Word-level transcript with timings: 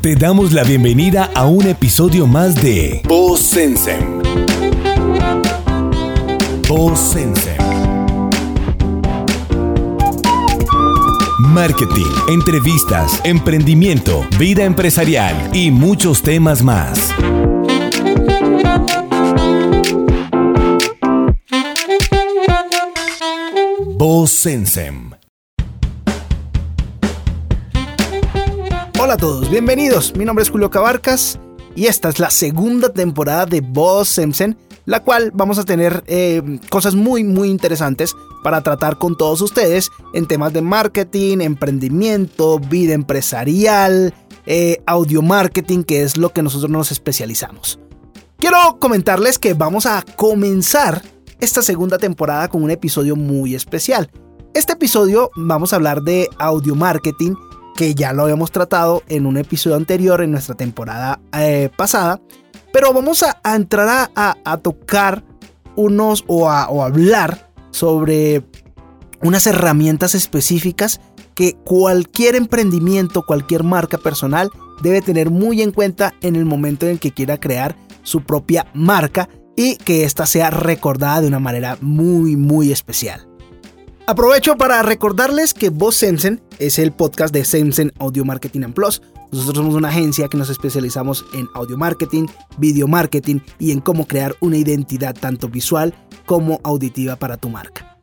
Te 0.00 0.14
damos 0.14 0.54
la 0.54 0.64
bienvenida 0.64 1.30
a 1.34 1.44
un 1.44 1.66
episodio 1.66 2.26
más 2.26 2.54
de 2.54 3.02
Voz 3.06 3.38
Sensem. 3.38 4.22
Marketing, 11.40 12.06
entrevistas, 12.30 13.20
emprendimiento, 13.24 14.26
vida 14.38 14.64
empresarial 14.64 15.36
y 15.52 15.70
muchos 15.70 16.22
temas 16.22 16.62
más. 16.62 17.12
Voz. 23.98 24.30
Hola 29.02 29.14
a 29.14 29.16
todos, 29.16 29.48
bienvenidos. 29.48 30.14
Mi 30.14 30.26
nombre 30.26 30.42
es 30.42 30.50
Julio 30.50 30.68
Cabarcas 30.68 31.38
y 31.74 31.86
esta 31.86 32.10
es 32.10 32.18
la 32.18 32.28
segunda 32.28 32.92
temporada 32.92 33.46
de 33.46 33.62
Voz 33.62 34.10
Semsen, 34.10 34.58
la 34.84 35.02
cual 35.02 35.30
vamos 35.32 35.58
a 35.58 35.64
tener 35.64 36.04
eh, 36.06 36.60
cosas 36.68 36.94
muy 36.94 37.24
muy 37.24 37.48
interesantes 37.48 38.14
para 38.44 38.60
tratar 38.60 38.98
con 38.98 39.16
todos 39.16 39.40
ustedes 39.40 39.90
en 40.12 40.26
temas 40.26 40.52
de 40.52 40.60
marketing, 40.60 41.38
emprendimiento, 41.40 42.58
vida 42.58 42.92
empresarial, 42.92 44.12
eh, 44.44 44.82
audio 44.84 45.22
marketing, 45.22 45.82
que 45.82 46.02
es 46.02 46.18
lo 46.18 46.34
que 46.34 46.42
nosotros 46.42 46.70
nos 46.70 46.92
especializamos. 46.92 47.80
Quiero 48.36 48.76
comentarles 48.78 49.38
que 49.38 49.54
vamos 49.54 49.86
a 49.86 50.04
comenzar 50.14 51.02
esta 51.40 51.62
segunda 51.62 51.96
temporada 51.96 52.48
con 52.48 52.62
un 52.62 52.70
episodio 52.70 53.16
muy 53.16 53.54
especial. 53.54 54.10
Este 54.52 54.74
episodio 54.74 55.30
vamos 55.36 55.72
a 55.72 55.76
hablar 55.76 56.02
de 56.02 56.28
audio 56.38 56.74
marketing 56.74 57.34
que 57.80 57.94
ya 57.94 58.12
lo 58.12 58.24
habíamos 58.24 58.52
tratado 58.52 59.02
en 59.08 59.24
un 59.24 59.38
episodio 59.38 59.74
anterior 59.74 60.20
en 60.20 60.32
nuestra 60.32 60.54
temporada 60.54 61.18
eh, 61.32 61.70
pasada, 61.74 62.20
pero 62.74 62.92
vamos 62.92 63.22
a, 63.22 63.54
entrar 63.54 64.10
a, 64.14 64.56
tocar 64.58 65.24
unos 65.76 66.22
o 66.26 66.50
a 66.50 66.64
hablar 66.64 67.50
sobre 67.70 68.44
unas 69.22 69.46
herramientas 69.46 70.14
específicas 70.14 71.00
que 71.34 71.54
cualquier 71.54 72.36
emprendimiento, 72.36 73.24
cualquier 73.24 73.64
marca 73.64 73.96
personal 73.96 74.50
debe 74.82 75.00
tener 75.00 75.30
muy 75.30 75.62
en 75.62 75.72
cuenta 75.72 76.12
en 76.20 76.36
el 76.36 76.44
momento 76.44 76.84
en 76.84 76.92
el 76.92 77.00
que 77.00 77.12
quiera 77.12 77.40
crear 77.40 77.76
su 78.02 78.24
propia 78.24 78.66
marca 78.74 79.30
y 79.56 79.76
que 79.76 80.04
ésta 80.04 80.26
sea 80.26 80.50
recordada 80.50 81.22
de 81.22 81.28
una 81.28 81.38
manera 81.38 81.78
muy 81.80 82.36
muy 82.36 82.72
especial. 82.72 83.29
Aprovecho 84.10 84.56
para 84.56 84.82
recordarles 84.82 85.54
que 85.54 85.68
Voz 85.68 85.94
Sensen 85.94 86.42
es 86.58 86.80
el 86.80 86.90
podcast 86.90 87.32
de 87.32 87.44
Sensen 87.44 87.92
Audio 88.00 88.24
Marketing 88.24 88.62
and 88.64 88.74
Plus. 88.74 89.00
Nosotros 89.30 89.58
somos 89.58 89.76
una 89.76 89.90
agencia 89.90 90.26
que 90.26 90.36
nos 90.36 90.50
especializamos 90.50 91.24
en 91.32 91.46
audio 91.54 91.78
marketing, 91.78 92.26
video 92.58 92.88
marketing 92.88 93.38
y 93.60 93.70
en 93.70 93.78
cómo 93.78 94.08
crear 94.08 94.34
una 94.40 94.56
identidad 94.56 95.14
tanto 95.14 95.48
visual 95.48 95.94
como 96.26 96.58
auditiva 96.64 97.14
para 97.14 97.36
tu 97.36 97.50
marca. 97.50 97.98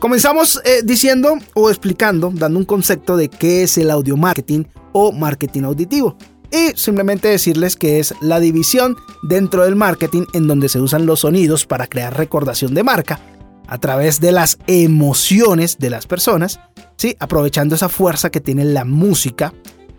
Comenzamos 0.00 0.60
eh, 0.64 0.80
diciendo 0.82 1.38
o 1.54 1.70
explicando, 1.70 2.32
dando 2.34 2.58
un 2.58 2.64
concepto 2.64 3.16
de 3.16 3.28
qué 3.28 3.62
es 3.62 3.78
el 3.78 3.92
audio 3.92 4.16
marketing 4.16 4.64
o 4.90 5.12
marketing 5.12 5.62
auditivo. 5.62 6.16
Y 6.50 6.76
simplemente 6.76 7.28
decirles 7.28 7.76
que 7.76 8.00
es 8.00 8.12
la 8.20 8.40
división 8.40 8.96
dentro 9.22 9.62
del 9.62 9.76
marketing 9.76 10.24
en 10.32 10.48
donde 10.48 10.68
se 10.68 10.80
usan 10.80 11.06
los 11.06 11.20
sonidos 11.20 11.64
para 11.64 11.86
crear 11.86 12.16
recordación 12.16 12.74
de 12.74 12.82
marca 12.82 13.20
a 13.66 13.78
través 13.78 14.20
de 14.20 14.32
las 14.32 14.58
emociones 14.66 15.78
de 15.78 15.90
las 15.90 16.06
personas, 16.06 16.60
¿sí? 16.96 17.16
aprovechando 17.18 17.74
esa 17.74 17.88
fuerza 17.88 18.30
que 18.30 18.40
tiene 18.40 18.64
la 18.64 18.84
música 18.84 19.52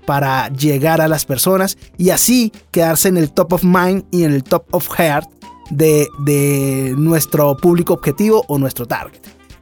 para 0.06 0.50
llegar 0.50 1.02
a 1.02 1.08
las 1.08 1.26
personas 1.26 1.78
y 1.98 2.12
así 2.12 2.52
quedarse 2.72 3.08
en 3.08 3.18
el 3.18 3.32
top 3.32 3.54
of 3.54 3.64
mind 3.64 4.04
y 4.12 4.24
en 4.24 4.34
el 4.34 4.44
top 4.44 4.66
of 4.72 4.88
heart 4.98 5.28
de, 5.72 6.94
nuestro 6.98 7.58
público 7.58 7.94
objetivo 7.94 8.46
o 8.48 8.58
nuestro 8.58 8.86
target. 8.86 9.20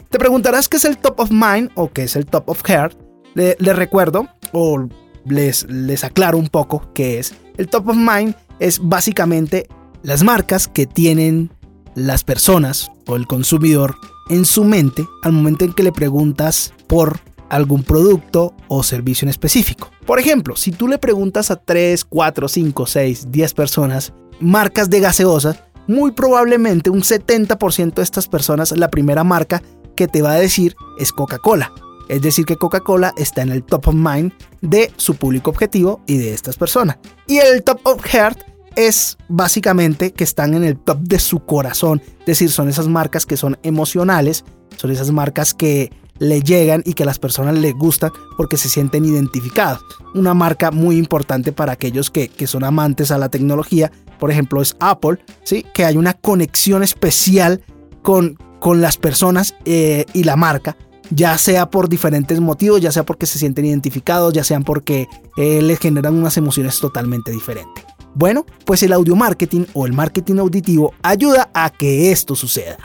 Te 0.09 0.19
preguntarás 0.19 0.69
qué 0.69 0.77
es 0.77 0.85
el 0.85 0.97
top 0.97 1.19
of 1.21 1.31
mind 1.31 1.71
o 1.75 1.91
qué 1.91 2.03
es 2.03 2.15
el 2.15 2.25
top 2.25 2.49
of 2.49 2.61
heart. 2.65 2.97
Les 3.35 3.75
recuerdo 3.75 4.27
o 4.51 4.87
les, 5.25 5.65
les 5.69 6.03
aclaro 6.03 6.37
un 6.37 6.49
poco 6.49 6.91
qué 6.93 7.19
es. 7.19 7.33
El 7.57 7.67
top 7.67 7.89
of 7.89 7.95
mind 7.95 8.35
es 8.59 8.79
básicamente 8.81 9.67
las 10.03 10.23
marcas 10.23 10.67
que 10.67 10.85
tienen 10.85 11.49
las 11.95 12.23
personas 12.23 12.91
o 13.07 13.15
el 13.15 13.27
consumidor 13.27 13.95
en 14.29 14.45
su 14.45 14.63
mente 14.63 15.05
al 15.23 15.33
momento 15.33 15.65
en 15.65 15.73
que 15.73 15.83
le 15.83 15.91
preguntas 15.91 16.73
por 16.87 17.19
algún 17.49 17.83
producto 17.83 18.53
o 18.67 18.83
servicio 18.83 19.25
en 19.25 19.29
específico. 19.29 19.91
Por 20.05 20.19
ejemplo, 20.19 20.55
si 20.55 20.71
tú 20.71 20.87
le 20.87 20.97
preguntas 20.97 21.51
a 21.51 21.55
3, 21.55 22.03
4, 22.05 22.47
5, 22.47 22.85
6, 22.85 23.31
10 23.31 23.53
personas 23.53 24.13
marcas 24.39 24.89
de 24.89 24.99
gaseosas, 24.99 25.63
muy 25.87 26.11
probablemente 26.11 26.89
un 26.89 27.01
70% 27.01 27.93
de 27.93 28.03
estas 28.03 28.27
personas 28.27 28.71
la 28.71 28.89
primera 28.89 29.23
marca 29.23 29.61
que 29.95 30.07
te 30.07 30.21
va 30.21 30.31
a 30.31 30.39
decir 30.39 30.75
es 30.97 31.11
Coca-Cola. 31.11 31.71
Es 32.09 32.21
decir, 32.21 32.45
que 32.45 32.57
Coca-Cola 32.57 33.13
está 33.17 33.43
en 33.43 33.49
el 33.49 33.63
top 33.63 33.89
of 33.89 33.95
mind 33.95 34.33
de 34.61 34.91
su 34.97 35.15
público 35.15 35.51
objetivo 35.51 36.01
y 36.05 36.17
de 36.17 36.33
estas 36.33 36.57
personas. 36.57 36.97
Y 37.27 37.37
el 37.37 37.63
top 37.63 37.79
of 37.83 38.03
heart 38.03 38.39
es 38.75 39.17
básicamente 39.27 40.11
que 40.11 40.23
están 40.23 40.53
en 40.53 40.63
el 40.63 40.77
top 40.77 40.99
de 40.99 41.19
su 41.19 41.39
corazón. 41.39 42.01
Es 42.21 42.25
decir, 42.25 42.51
son 42.51 42.69
esas 42.69 42.87
marcas 42.87 43.25
que 43.25 43.37
son 43.37 43.57
emocionales, 43.63 44.43
son 44.77 44.91
esas 44.91 45.11
marcas 45.11 45.53
que 45.53 45.91
le 46.19 46.41
llegan 46.41 46.83
y 46.85 46.93
que 46.93 47.03
a 47.03 47.05
las 47.05 47.19
personas 47.19 47.57
les 47.57 47.73
gustan 47.73 48.11
porque 48.37 48.57
se 48.57 48.69
sienten 48.69 49.05
identificados. 49.05 49.81
Una 50.13 50.33
marca 50.33 50.71
muy 50.71 50.97
importante 50.97 51.51
para 51.51 51.73
aquellos 51.73 52.09
que, 52.09 52.29
son 52.47 52.63
amantes 52.63 53.11
a 53.11 53.17
la 53.17 53.29
tecnología, 53.29 53.91
por 54.19 54.31
ejemplo, 54.31 54.61
es 54.61 54.75
Apple, 54.79 55.19
¿sí? 55.43 55.65
que 55.73 55.85
hay 55.85 55.97
una 55.97 56.13
conexión 56.13 56.83
especial 56.83 57.61
con, 58.01 58.37
con 58.59 58.81
las 58.81 58.97
personas 58.97 59.55
eh, 59.65 60.05
y 60.13 60.23
la 60.23 60.35
marca 60.35 60.77
ya 61.09 61.37
sea 61.37 61.69
por 61.69 61.89
diferentes 61.89 62.39
motivos, 62.39 62.81
ya 62.81 62.91
sea 62.91 63.03
porque 63.03 63.25
se 63.25 63.37
sienten 63.37 63.65
identificados, 63.65 64.33
ya 64.33 64.43
sean 64.43 64.63
porque 64.63 65.07
eh, 65.37 65.61
les 65.61 65.79
generan 65.79 66.15
unas 66.15 66.37
emociones 66.37 66.79
totalmente 66.79 67.31
diferentes. 67.31 67.83
Bueno, 68.15 68.45
pues 68.65 68.83
el 68.83 68.93
audio 68.93 69.15
marketing 69.15 69.65
o 69.73 69.85
el 69.85 69.93
marketing 69.93 70.37
auditivo 70.37 70.93
ayuda 71.01 71.49
a 71.53 71.71
que 71.71 72.11
esto 72.11 72.35
suceda. 72.35 72.77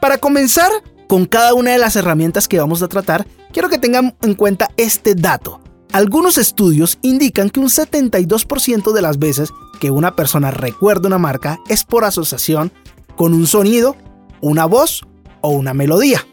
Para 0.00 0.18
comenzar 0.18 0.70
con 1.08 1.24
cada 1.24 1.54
una 1.54 1.72
de 1.72 1.78
las 1.78 1.96
herramientas 1.96 2.48
que 2.48 2.58
vamos 2.58 2.82
a 2.82 2.88
tratar, 2.88 3.26
quiero 3.52 3.68
que 3.68 3.78
tengan 3.78 4.14
en 4.22 4.34
cuenta 4.34 4.70
este 4.76 5.14
dato. 5.14 5.60
Algunos 5.92 6.36
estudios 6.36 6.98
indican 7.00 7.48
que 7.48 7.60
un 7.60 7.68
72% 7.68 8.92
de 8.92 9.02
las 9.02 9.18
veces 9.18 9.50
que 9.80 9.90
una 9.90 10.14
persona 10.14 10.50
recuerda 10.50 11.06
una 11.06 11.18
marca 11.18 11.58
es 11.68 11.84
por 11.84 12.04
asociación 12.04 12.72
con 13.16 13.32
un 13.32 13.46
sonido, 13.46 13.96
una 14.42 14.66
voz 14.66 15.06
o 15.40 15.50
una 15.50 15.72
melodía. 15.72 16.26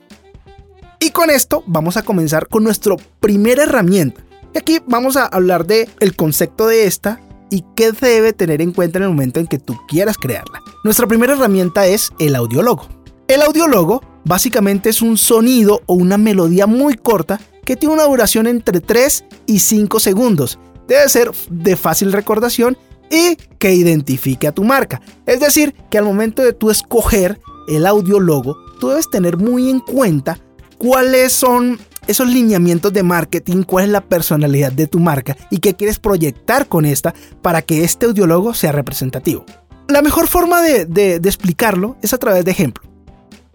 Y 1.00 1.12
con 1.12 1.30
esto 1.30 1.64
vamos 1.66 1.96
a 1.98 2.04
comenzar 2.04 2.48
con 2.48 2.64
nuestra 2.64 2.96
primera 3.20 3.64
herramienta. 3.64 4.22
Y 4.54 4.58
aquí 4.58 4.80
vamos 4.86 5.16
a 5.16 5.26
hablar 5.28 5.66
de 5.66 5.90
el 6.00 6.16
concepto 6.16 6.68
de 6.68 6.86
esta 6.86 7.22
y 7.54 7.64
qué 7.76 7.92
debe 7.92 8.34
tener 8.34 8.64
en 8.64 8.72
cuenta 8.72 8.98
en 8.98 9.04
el 9.04 9.10
momento 9.10 9.40
en 9.40 9.46
que 9.46 9.60
tú 9.60 9.78
quieras 9.88 10.18
crearla. 10.18 10.64
Nuestra 10.84 11.06
primera 11.06 11.34
herramienta 11.34 11.86
es 11.86 12.12
el 12.18 12.36
audiólogo. 12.36 12.88
El 13.28 13.44
audiólogo 13.44 14.02
básicamente 14.26 14.90
es 14.90 15.04
un 15.04 15.20
sonido 15.20 15.84
o 15.86 15.94
una 15.94 16.18
melodía 16.18 16.66
muy 16.66 16.96
corta 16.96 17.40
que 17.64 17.76
tiene 17.76 17.94
una 17.94 18.06
duración 18.06 18.48
entre 18.48 18.80
3 18.82 19.26
y 19.46 19.60
5 19.60 20.00
segundos. 20.00 20.58
Debe 20.88 21.08
ser 21.10 21.30
de 21.52 21.76
fácil 21.76 22.12
recordación 22.12 22.76
y 23.12 23.36
que 23.60 23.76
identifique 23.76 24.48
a 24.48 24.52
tu 24.52 24.64
marca. 24.64 25.00
Es 25.28 25.40
decir, 25.40 25.76
que 25.92 26.00
al 26.00 26.06
momento 26.06 26.42
de 26.42 26.54
tú 26.54 26.72
escoger 26.72 27.40
el 27.68 27.86
audiólogo, 27.86 28.58
tú 28.80 28.90
debes 28.90 29.12
tener 29.12 29.38
muy 29.38 29.70
en 29.70 29.80
cuenta 29.80 30.40
cuáles 30.80 31.34
son 31.34 31.78
esos 32.08 32.28
lineamientos 32.28 32.94
de 32.94 33.04
marketing, 33.04 33.64
cuál 33.64 33.86
es 33.86 33.92
la 33.92 34.02
personalidad 34.02 34.72
de 34.72 34.88
tu 34.88 35.00
marca 35.00 35.38
y 35.50 35.60
qué 35.60 35.76
quieres 35.76 36.00
proyectar 36.00 36.68
con 36.68 36.86
esta 36.86 37.14
para 37.42 37.62
que 37.62 37.84
este 37.84 38.06
audiólogo 38.06 38.54
sea 38.54 38.72
representativo. 38.72 39.46
La 39.88 40.02
mejor 40.02 40.28
forma 40.28 40.62
de, 40.62 41.16
explicarlo 41.24 41.98
es 42.02 42.14
a 42.14 42.18
través 42.18 42.46
de 42.46 42.52
ejemplo. 42.52 42.84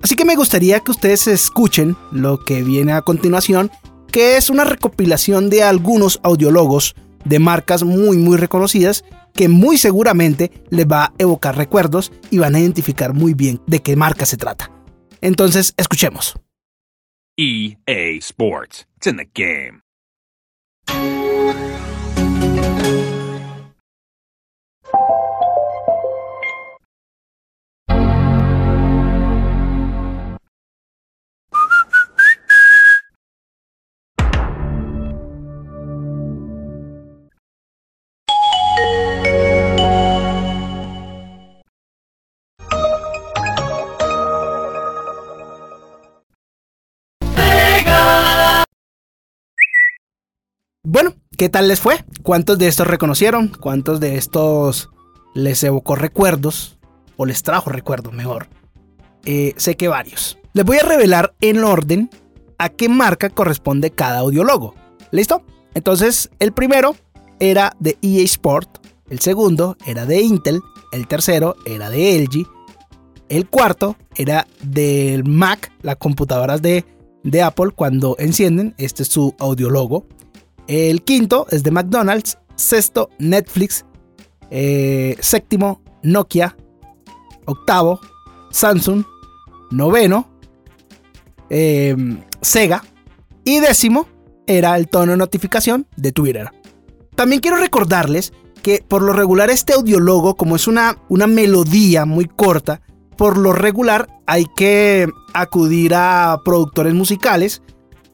Así 0.02 0.14
que 0.14 0.24
me 0.24 0.36
gustaría 0.36 0.80
que 0.80 0.90
ustedes 0.90 1.26
escuchen 1.26 1.96
lo 2.12 2.44
que 2.44 2.62
viene 2.62 2.92
a 2.92 3.02
continuación, 3.02 3.70
que 4.12 4.36
es 4.36 4.50
una 4.50 4.64
recopilación 4.64 5.50
de 5.50 5.62
algunos 5.62 6.20
audiólogos 6.22 6.94
de 7.24 7.38
marcas 7.38 7.82
muy 7.82 8.16
muy 8.16 8.36
reconocidas 8.36 9.04
que 9.34 9.48
muy 9.48 9.78
seguramente 9.78 10.50
les 10.70 10.86
va 10.86 11.04
a 11.04 11.12
evocar 11.18 11.56
recuerdos 11.56 12.12
y 12.30 12.38
van 12.38 12.54
a 12.54 12.60
identificar 12.60 13.12
muy 13.12 13.34
bien 13.34 13.60
de 13.66 13.80
qué 13.80 13.96
marca 13.96 14.26
se 14.26 14.36
trata. 14.36 14.70
Entonces, 15.20 15.74
escuchemos. 15.76 16.34
EA 17.38 18.18
Sports. 18.18 18.84
It's 18.96 19.06
in 19.06 19.16
the 19.16 19.24
game. 19.24 19.82
¿Qué 51.38 51.48
tal 51.48 51.68
les 51.68 51.80
fue? 51.80 52.04
¿Cuántos 52.22 52.58
de 52.58 52.66
estos 52.66 52.86
reconocieron? 52.86 53.48
¿Cuántos 53.48 54.00
de 54.00 54.16
estos 54.16 54.90
les 55.34 55.62
evocó 55.62 55.94
recuerdos? 55.94 56.78
O 57.16 57.24
les 57.26 57.42
trajo 57.42 57.70
recuerdos, 57.70 58.12
mejor. 58.12 58.48
Eh, 59.24 59.54
sé 59.56 59.76
que 59.76 59.88
varios. 59.88 60.36
Les 60.52 60.64
voy 60.64 60.78
a 60.78 60.82
revelar 60.82 61.34
en 61.40 61.62
orden 61.62 62.10
a 62.58 62.68
qué 62.70 62.88
marca 62.88 63.30
corresponde 63.30 63.92
cada 63.92 64.18
audiologo. 64.18 64.74
¿Listo? 65.12 65.44
Entonces, 65.74 66.28
el 66.40 66.52
primero 66.52 66.96
era 67.38 67.72
de 67.78 67.96
EA 68.02 68.24
Sport, 68.24 68.84
el 69.08 69.20
segundo 69.20 69.76
era 69.86 70.06
de 70.06 70.20
Intel, 70.20 70.60
el 70.92 71.06
tercero 71.06 71.54
era 71.64 71.88
de 71.88 72.18
LG, 72.18 72.46
el 73.28 73.48
cuarto 73.48 73.96
era 74.16 74.48
del 74.60 75.24
Mac, 75.24 75.72
las 75.82 75.96
computadoras 75.96 76.62
de, 76.62 76.84
de 77.22 77.42
Apple 77.42 77.70
cuando 77.74 78.16
encienden, 78.18 78.74
este 78.76 79.04
es 79.04 79.08
su 79.08 79.36
audiologo. 79.38 80.06
El 80.68 81.02
quinto 81.02 81.46
es 81.50 81.62
de 81.62 81.70
McDonald's, 81.70 82.36
sexto 82.54 83.08
Netflix, 83.18 83.86
eh, 84.50 85.16
séptimo 85.18 85.80
Nokia, 86.02 86.54
octavo 87.46 88.00
Samsung, 88.50 89.02
noveno 89.70 90.28
em, 91.48 92.22
Sega 92.42 92.84
y 93.44 93.60
décimo 93.60 94.06
era 94.46 94.76
el 94.76 94.88
tono 94.88 95.12
de 95.12 95.18
notificación 95.18 95.86
de 95.96 96.12
Twitter. 96.12 96.50
También 97.14 97.40
quiero 97.40 97.56
recordarles 97.56 98.34
que 98.62 98.84
por 98.86 99.00
lo 99.00 99.14
regular 99.14 99.48
este 99.48 99.72
audiologo, 99.72 100.36
como 100.36 100.56
es 100.56 100.68
una, 100.68 100.98
una 101.08 101.26
melodía 101.26 102.04
muy 102.04 102.26
corta, 102.26 102.82
por 103.16 103.38
lo 103.38 103.54
regular 103.54 104.08
hay 104.26 104.44
que 104.54 105.08
acudir 105.32 105.94
a 105.94 106.42
productores 106.44 106.92
musicales 106.92 107.62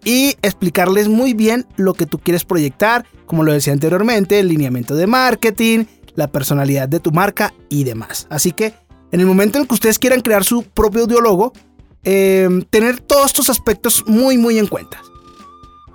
y 0.04 0.36
explicarles 0.42 1.08
muy 1.08 1.34
bien 1.34 1.66
lo 1.76 1.94
que 1.94 2.06
tú 2.06 2.18
quieres 2.18 2.44
proyectar, 2.44 3.06
como 3.26 3.42
lo 3.42 3.52
decía 3.52 3.72
anteriormente, 3.72 4.38
el 4.38 4.48
lineamiento 4.48 4.94
de 4.94 5.06
marketing, 5.06 5.84
la 6.14 6.28
personalidad 6.28 6.88
de 6.88 7.00
tu 7.00 7.10
marca 7.10 7.54
y 7.68 7.84
demás. 7.84 8.26
Así 8.30 8.52
que 8.52 8.74
en 9.10 9.20
el 9.20 9.26
momento 9.26 9.58
en 9.58 9.66
que 9.66 9.74
ustedes 9.74 9.98
quieran 9.98 10.20
crear 10.20 10.44
su 10.44 10.62
propio 10.62 11.02
audiologo, 11.02 11.52
eh, 12.04 12.48
tener 12.70 13.00
todos 13.00 13.26
estos 13.26 13.48
aspectos 13.48 14.04
muy 14.06 14.36
muy 14.36 14.58
en 14.58 14.66
cuenta. 14.66 15.00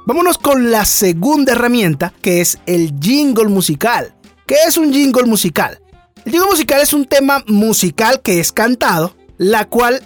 Vámonos 0.06 0.40
con 0.40 0.72
la 0.72 0.86
segunda 0.86 1.54
herramienta 1.54 2.14
que 2.22 2.42
es 2.42 2.58
el 2.66 2.96
jingle 3.00 3.48
musical. 3.48 4.16
¿Qué 4.48 4.56
es 4.68 4.78
un 4.78 4.92
jingle 4.92 5.26
musical? 5.26 5.80
El 6.26 6.32
jingle 6.32 6.50
musical 6.50 6.82
es 6.82 6.94
un 6.94 7.06
tema 7.06 7.44
musical 7.48 8.22
que 8.22 8.40
es 8.40 8.52
cantado, 8.52 9.16
la 9.38 9.66
cual 9.66 10.02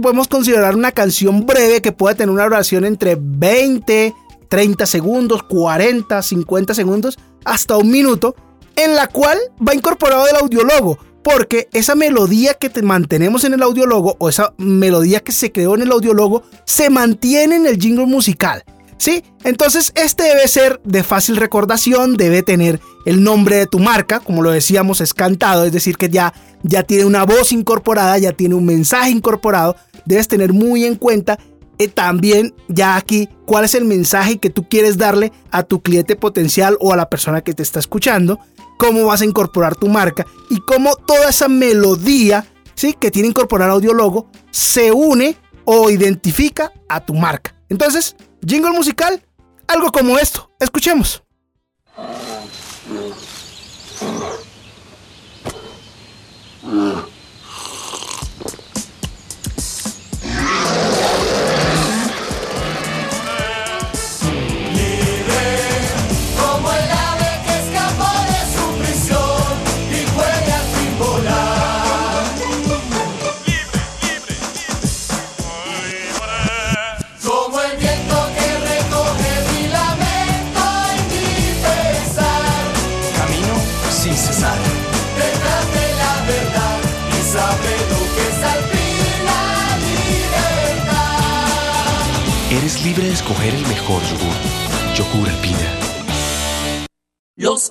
podemos 0.00 0.28
considerar 0.28 0.74
una 0.74 0.92
canción 0.92 1.46
breve 1.46 1.82
que 1.82 1.92
puede 1.92 2.14
tener 2.14 2.30
una 2.30 2.44
duración 2.44 2.84
entre 2.84 3.16
20, 3.18 4.14
30 4.48 4.86
segundos, 4.86 5.42
40, 5.44 6.22
50 6.22 6.74
segundos, 6.74 7.18
hasta 7.44 7.76
un 7.76 7.90
minuto, 7.90 8.34
en 8.76 8.94
la 8.94 9.06
cual 9.08 9.38
va 9.66 9.74
incorporado 9.74 10.26
el 10.28 10.36
audiólogo, 10.36 10.98
porque 11.22 11.68
esa 11.72 11.94
melodía 11.94 12.54
que 12.54 12.70
te 12.70 12.82
mantenemos 12.82 13.44
en 13.44 13.54
el 13.54 13.62
audiólogo 13.62 14.16
o 14.18 14.28
esa 14.28 14.52
melodía 14.58 15.20
que 15.20 15.32
se 15.32 15.52
creó 15.52 15.74
en 15.74 15.82
el 15.82 15.92
audiólogo 15.92 16.42
se 16.64 16.90
mantiene 16.90 17.56
en 17.56 17.66
el 17.66 17.78
jingle 17.78 18.06
musical. 18.06 18.64
¿Sí? 18.96 19.24
Entonces 19.42 19.92
este 19.94 20.22
debe 20.22 20.46
ser 20.48 20.80
de 20.84 21.02
fácil 21.02 21.36
recordación, 21.36 22.16
debe 22.16 22.42
tener 22.42 22.80
el 23.04 23.22
nombre 23.22 23.56
de 23.56 23.66
tu 23.66 23.78
marca, 23.78 24.20
como 24.20 24.42
lo 24.42 24.50
decíamos, 24.50 25.00
es 25.00 25.12
cantado, 25.14 25.64
es 25.64 25.72
decir, 25.72 25.96
que 25.96 26.08
ya, 26.08 26.32
ya 26.62 26.84
tiene 26.84 27.04
una 27.04 27.24
voz 27.24 27.52
incorporada, 27.52 28.16
ya 28.18 28.32
tiene 28.32 28.54
un 28.54 28.64
mensaje 28.64 29.10
incorporado, 29.10 29.76
debes 30.06 30.28
tener 30.28 30.52
muy 30.52 30.84
en 30.84 30.96
cuenta 30.96 31.38
eh, 31.78 31.88
también 31.88 32.54
ya 32.68 32.96
aquí 32.96 33.28
cuál 33.46 33.64
es 33.64 33.74
el 33.74 33.84
mensaje 33.84 34.38
que 34.38 34.50
tú 34.50 34.68
quieres 34.68 34.96
darle 34.96 35.32
a 35.50 35.64
tu 35.64 35.82
cliente 35.82 36.14
potencial 36.14 36.76
o 36.80 36.92
a 36.92 36.96
la 36.96 37.10
persona 37.10 37.40
que 37.40 37.52
te 37.52 37.64
está 37.64 37.80
escuchando, 37.80 38.38
cómo 38.78 39.04
vas 39.06 39.22
a 39.22 39.24
incorporar 39.24 39.74
tu 39.74 39.88
marca 39.88 40.24
y 40.50 40.60
cómo 40.60 40.94
toda 40.94 41.30
esa 41.30 41.48
melodía 41.48 42.46
¿sí? 42.74 42.94
que 42.98 43.10
tiene 43.10 43.28
incorporar 43.28 43.70
audiologo 43.70 44.28
se 44.50 44.92
une 44.92 45.36
o 45.64 45.90
identifica 45.90 46.72
a 46.88 47.04
tu 47.04 47.14
marca. 47.14 47.56
Entonces, 47.68 48.14
jingle 48.46 48.72
musical, 48.72 49.22
algo 49.66 49.90
como 49.92 50.18
esto. 50.18 50.50
Escuchemos. 50.60 51.22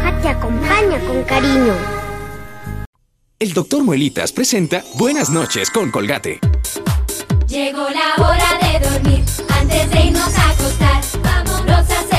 Roja 0.00 0.20
te 0.20 0.28
acompaña 0.28 0.98
con 1.06 1.22
cariño. 1.24 1.74
El 3.38 3.52
doctor 3.52 3.84
Muelitas 3.84 4.32
presenta 4.32 4.82
Buenas 4.94 5.30
noches 5.30 5.70
con 5.70 5.90
Colgate. 5.90 6.40
Llegó 7.46 7.86
la 7.90 8.22
hora 8.22 8.58
de 8.62 8.88
dormir, 8.88 9.24
antes 9.48 9.90
de 9.90 10.00
irnos 10.06 10.34
a 10.38 10.50
acostar, 10.50 11.02
vámonos 11.22 11.90
a 11.90 12.09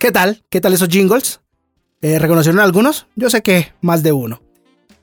¿Qué 0.00 0.12
tal? 0.12 0.42
¿Qué 0.48 0.62
tal 0.62 0.72
esos 0.72 0.88
jingles? 0.88 1.42
Eh, 2.00 2.18
¿Reconocieron 2.18 2.58
algunos? 2.58 3.06
Yo 3.16 3.28
sé 3.28 3.42
que 3.42 3.74
más 3.82 4.02
de 4.02 4.12
uno. 4.12 4.40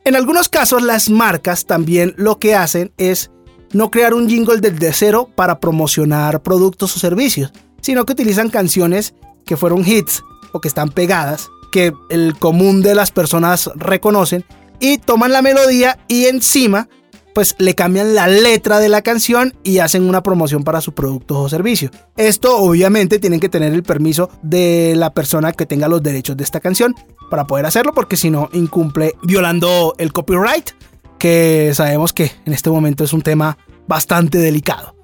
En 0.04 0.16
algunos 0.16 0.50
casos 0.50 0.82
las 0.82 1.12
marcas 1.12 1.68
también 1.68 2.16
lo 2.18 2.40
que 2.40 2.56
hacen 2.56 2.92
es 2.98 3.30
no 3.74 3.92
crear 3.92 4.16
un 4.16 4.28
jingle 4.28 4.60
desde 4.60 4.92
cero 4.94 5.30
para 5.36 5.60
promocionar 5.60 6.42
productos 6.42 6.96
o 6.96 7.00
servicios, 7.00 7.54
sino 7.80 8.08
que 8.08 8.14
utilizan 8.14 8.50
canciones 8.50 9.14
que 9.46 9.56
fueron 9.56 9.86
hits 9.88 10.24
o 10.52 10.62
que 10.62 10.68
están 10.68 10.90
pegadas 10.90 11.48
que 11.72 11.94
el 12.10 12.36
común 12.36 12.82
de 12.82 12.96
las 12.96 13.12
personas 13.12 13.70
reconocen 13.76 14.46
y 14.80 14.98
toman 14.98 15.32
la 15.32 15.44
melodía 15.44 16.00
y 16.08 16.26
encima 16.26 16.90
pues 17.38 17.54
le 17.60 17.76
cambian 17.76 18.16
la 18.16 18.26
letra 18.26 18.80
de 18.80 18.90
la 18.90 19.04
canción 19.04 19.54
y 19.64 19.78
hacen 19.78 20.10
una 20.10 20.24
promoción 20.24 20.64
para 20.64 20.82
su 20.82 20.94
producto 20.94 21.40
o 21.40 21.48
servicio. 21.48 21.92
Esto 22.16 22.58
obviamente 22.58 23.20
tienen 23.20 23.40
que 23.40 23.48
tener 23.48 23.74
el 23.74 23.84
permiso 23.84 24.32
de 24.42 24.96
la 24.96 25.14
persona 25.14 25.52
que 25.52 25.68
tenga 25.68 25.88
los 25.88 26.02
derechos 26.02 26.36
de 26.36 26.44
esta 26.44 26.62
canción 26.62 26.96
para 27.30 27.46
poder 27.46 27.68
hacerlo 27.68 27.94
porque 27.94 28.18
si 28.18 28.32
no 28.32 28.50
incumple 28.54 29.14
violando 29.22 29.94
el 30.00 30.14
copyright 30.14 30.72
que 31.20 31.74
sabemos 31.76 32.12
que 32.12 32.32
en 32.48 32.54
este 32.54 32.72
momento 32.72 33.04
es 33.04 33.14
un 33.14 33.22
tema 33.22 33.56
bastante 33.86 34.40
delicado. 34.40 34.96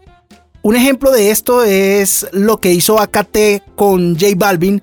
Un 0.63 0.75
ejemplo 0.75 1.11
de 1.11 1.29
esto 1.29 1.63
es 1.63 2.25
lo 2.31 2.59
que 2.59 2.73
hizo 2.73 2.99
AKT 2.99 3.75
con 3.75 4.15
J 4.19 4.33
Balvin 4.35 4.81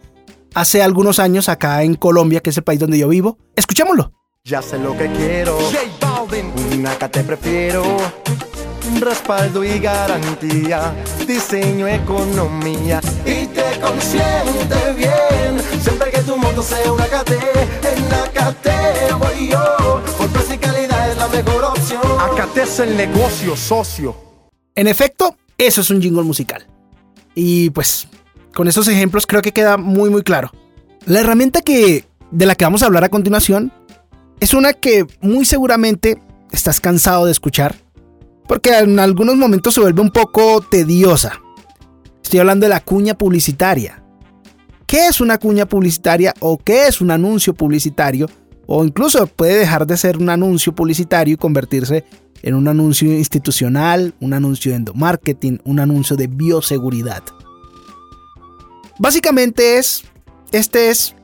hace 0.54 0.84
algunos 0.84 1.18
años 1.18 1.48
acá 1.48 1.82
en 1.82 1.96
Colombia, 1.96 2.42
que 2.42 2.50
es 2.50 2.56
el 2.58 2.62
país 2.62 2.78
donde 2.78 2.96
yo 2.96 3.08
vivo. 3.08 3.38
Escuchémoslo. 3.56 4.12
Ya 4.44 4.62
sé 4.62 4.78
lo 4.78 4.96
que 4.96 5.10
quiero. 5.10 5.58
J 5.58 6.09
Una 6.80 6.96
te 6.96 7.22
prefiero. 7.22 7.84
Respaldo 9.00 9.62
y 9.62 9.78
garantía. 9.80 10.94
Diseño, 11.26 11.86
economía. 11.86 13.02
Y 13.26 13.46
te 13.48 13.78
consiente 13.82 14.94
bien. 14.96 15.60
Siempre 15.82 16.10
que 16.10 16.22
tu 16.22 16.38
moto 16.38 16.62
sea 16.62 16.90
una 16.90 17.04
KT. 17.04 17.32
En 17.84 18.08
la 18.08 18.24
KT 18.32 18.68
voy 19.18 19.48
yo. 19.48 20.02
Por 20.16 20.28
precio 20.30 20.54
y 20.54 20.58
calidad 20.58 21.10
es 21.10 21.18
la 21.18 21.28
mejor 21.28 21.64
opción. 21.64 22.00
AKT 22.18 22.56
es 22.56 22.80
el 22.80 22.96
negocio 22.96 23.56
socio. 23.56 24.16
En 24.74 24.86
efecto, 24.86 25.36
eso 25.58 25.82
es 25.82 25.90
un 25.90 26.00
jingle 26.00 26.22
musical. 26.22 26.66
Y 27.34 27.68
pues, 27.68 28.08
con 28.54 28.68
esos 28.68 28.88
ejemplos 28.88 29.26
creo 29.26 29.42
que 29.42 29.52
queda 29.52 29.76
muy 29.76 30.08
muy 30.08 30.22
claro. 30.22 30.50
La 31.04 31.20
herramienta 31.20 31.60
que 31.60 32.06
de 32.30 32.46
la 32.46 32.54
que 32.54 32.64
vamos 32.64 32.82
a 32.82 32.86
hablar 32.86 33.04
a 33.04 33.10
continuación 33.10 33.70
es 34.40 34.54
una 34.54 34.72
que 34.72 35.04
muy 35.20 35.44
seguramente 35.44 36.18
estás 36.52 36.80
cansado 36.80 37.26
de 37.26 37.32
escuchar, 37.32 37.76
porque 38.46 38.78
en 38.78 38.98
algunos 38.98 39.36
momentos 39.36 39.74
se 39.74 39.80
vuelve 39.80 40.02
un 40.02 40.10
poco 40.10 40.60
tediosa. 40.60 41.40
Estoy 42.22 42.40
hablando 42.40 42.66
de 42.66 42.70
la 42.70 42.80
cuña 42.80 43.16
publicitaria. 43.16 44.02
¿Qué 44.86 45.06
es 45.06 45.20
una 45.20 45.38
cuña 45.38 45.66
publicitaria 45.66 46.34
o 46.40 46.58
qué 46.58 46.86
es 46.86 47.00
un 47.00 47.10
anuncio 47.10 47.54
publicitario? 47.54 48.28
O 48.66 48.84
incluso 48.84 49.26
puede 49.26 49.58
dejar 49.58 49.86
de 49.86 49.96
ser 49.96 50.16
un 50.16 50.28
anuncio 50.30 50.74
publicitario 50.74 51.34
y 51.34 51.36
convertirse 51.36 52.04
en 52.42 52.54
un 52.54 52.68
anuncio 52.68 53.12
institucional, 53.12 54.14
un 54.20 54.32
anuncio 54.32 54.72
de 54.72 54.78
endomarketing, 54.78 55.60
un 55.64 55.80
anuncio 55.80 56.16
de 56.16 56.26
bioseguridad. 56.26 57.22
Básicamente 58.98 59.78
es, 59.78 60.04
este 60.52 60.90
es 60.90 61.14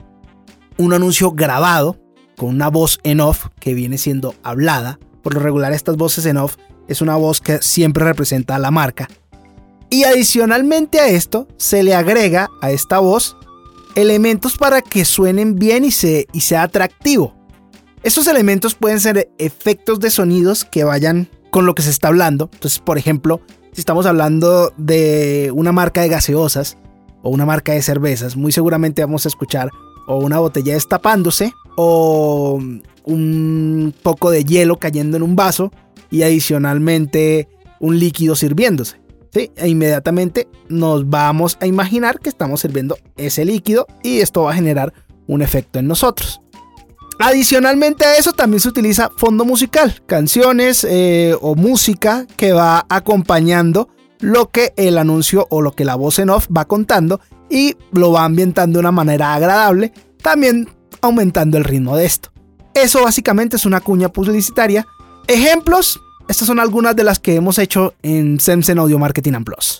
un 0.78 0.92
anuncio 0.92 1.32
grabado 1.32 1.98
con 2.36 2.50
una 2.50 2.68
voz 2.68 2.98
en 3.02 3.20
off 3.20 3.46
que 3.60 3.74
viene 3.74 3.98
siendo 3.98 4.34
hablada. 4.42 4.98
Por 5.26 5.34
lo 5.34 5.40
regular 5.40 5.72
estas 5.72 5.96
voces 5.96 6.24
en 6.26 6.36
off 6.36 6.54
es 6.86 7.00
una 7.00 7.16
voz 7.16 7.40
que 7.40 7.60
siempre 7.60 8.04
representa 8.04 8.54
a 8.54 8.60
la 8.60 8.70
marca. 8.70 9.08
Y 9.90 10.04
adicionalmente 10.04 11.00
a 11.00 11.08
esto 11.08 11.48
se 11.56 11.82
le 11.82 11.96
agrega 11.96 12.48
a 12.62 12.70
esta 12.70 13.00
voz 13.00 13.36
elementos 13.96 14.56
para 14.56 14.82
que 14.82 15.04
suenen 15.04 15.56
bien 15.56 15.84
y, 15.84 15.88
y 15.88 16.40
sea 16.42 16.62
atractivo. 16.62 17.34
Estos 18.04 18.28
elementos 18.28 18.76
pueden 18.76 19.00
ser 19.00 19.28
efectos 19.38 19.98
de 19.98 20.10
sonidos 20.10 20.64
que 20.64 20.84
vayan 20.84 21.28
con 21.50 21.66
lo 21.66 21.74
que 21.74 21.82
se 21.82 21.90
está 21.90 22.06
hablando. 22.06 22.48
Entonces, 22.52 22.78
por 22.78 22.96
ejemplo, 22.96 23.40
si 23.72 23.80
estamos 23.80 24.06
hablando 24.06 24.72
de 24.76 25.50
una 25.52 25.72
marca 25.72 26.02
de 26.02 26.08
gaseosas 26.08 26.78
o 27.24 27.30
una 27.30 27.46
marca 27.46 27.72
de 27.72 27.82
cervezas, 27.82 28.36
muy 28.36 28.52
seguramente 28.52 29.02
vamos 29.02 29.26
a 29.26 29.28
escuchar 29.28 29.70
o 30.06 30.18
una 30.18 30.38
botella 30.38 30.74
destapándose 30.74 31.52
o 31.76 32.60
un 33.04 33.94
poco 34.02 34.30
de 34.30 34.44
hielo 34.44 34.76
cayendo 34.78 35.16
en 35.16 35.22
un 35.22 35.36
vaso 35.36 35.70
y 36.10 36.22
adicionalmente 36.22 37.48
un 37.80 37.98
líquido 37.98 38.34
sirviéndose. 38.34 39.00
¿sí? 39.32 39.50
E 39.56 39.68
inmediatamente 39.68 40.48
nos 40.68 41.08
vamos 41.08 41.56
a 41.60 41.66
imaginar 41.66 42.20
que 42.20 42.28
estamos 42.28 42.60
sirviendo 42.60 42.96
ese 43.16 43.44
líquido 43.44 43.86
y 44.02 44.20
esto 44.20 44.42
va 44.42 44.52
a 44.52 44.54
generar 44.54 44.92
un 45.26 45.42
efecto 45.42 45.78
en 45.78 45.86
nosotros. 45.86 46.40
Adicionalmente 47.18 48.04
a 48.04 48.16
eso 48.16 48.32
también 48.32 48.60
se 48.60 48.68
utiliza 48.68 49.10
fondo 49.16 49.44
musical, 49.44 50.02
canciones 50.06 50.84
eh, 50.88 51.34
o 51.40 51.54
música 51.54 52.26
que 52.36 52.52
va 52.52 52.84
acompañando 52.90 53.88
lo 54.20 54.50
que 54.50 54.72
el 54.76 54.98
anuncio 54.98 55.46
o 55.50 55.62
lo 55.62 55.72
que 55.72 55.84
la 55.84 55.94
voz 55.94 56.18
en 56.18 56.30
off 56.30 56.46
va 56.54 56.64
contando 56.64 57.20
y 57.50 57.76
lo 57.92 58.12
va 58.12 58.24
ambientando 58.24 58.78
de 58.78 58.80
una 58.80 58.92
manera 58.92 59.34
agradable, 59.34 59.92
también 60.22 60.68
aumentando 61.00 61.58
el 61.58 61.64
ritmo 61.64 61.96
de 61.96 62.06
esto. 62.06 62.30
Eso 62.74 63.02
básicamente 63.02 63.56
es 63.56 63.64
una 63.66 63.80
cuña 63.80 64.10
publicitaria. 64.10 64.86
Ejemplos, 65.28 66.00
estas 66.28 66.46
son 66.46 66.60
algunas 66.60 66.94
de 66.96 67.04
las 67.04 67.18
que 67.18 67.36
hemos 67.36 67.58
hecho 67.58 67.94
en 68.02 68.40
Semsen 68.40 68.78
Audio 68.78 68.98
Marketing 68.98 69.32
and 69.34 69.46
Plus. 69.46 69.78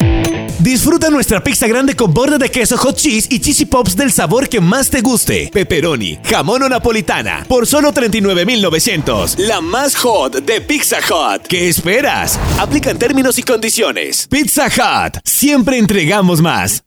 Disfruta 0.58 1.10
nuestra 1.10 1.42
pizza 1.44 1.66
grande 1.66 1.94
con 1.94 2.14
borde 2.14 2.38
de 2.38 2.50
queso 2.50 2.78
hot 2.78 2.96
cheese 2.96 3.28
y 3.30 3.40
cheesy 3.40 3.66
pops 3.66 3.94
del 3.94 4.10
sabor 4.10 4.48
que 4.48 4.60
más 4.60 4.88
te 4.88 5.02
guste. 5.02 5.50
Pepperoni, 5.52 6.18
jamón 6.24 6.62
o 6.62 6.68
napolitana, 6.68 7.44
por 7.46 7.66
solo 7.66 7.92
39,900. 7.92 9.38
La 9.40 9.60
más 9.60 9.94
hot 9.96 10.36
de 10.36 10.60
Pizza 10.62 10.98
Hut. 10.98 11.46
¿Qué 11.46 11.68
esperas? 11.68 12.38
Aplican 12.58 12.98
términos 12.98 13.38
y 13.38 13.42
condiciones. 13.42 14.26
Pizza 14.30 14.66
Hut, 14.66 15.18
siempre 15.24 15.76
entregamos 15.78 16.40
más. 16.40 16.85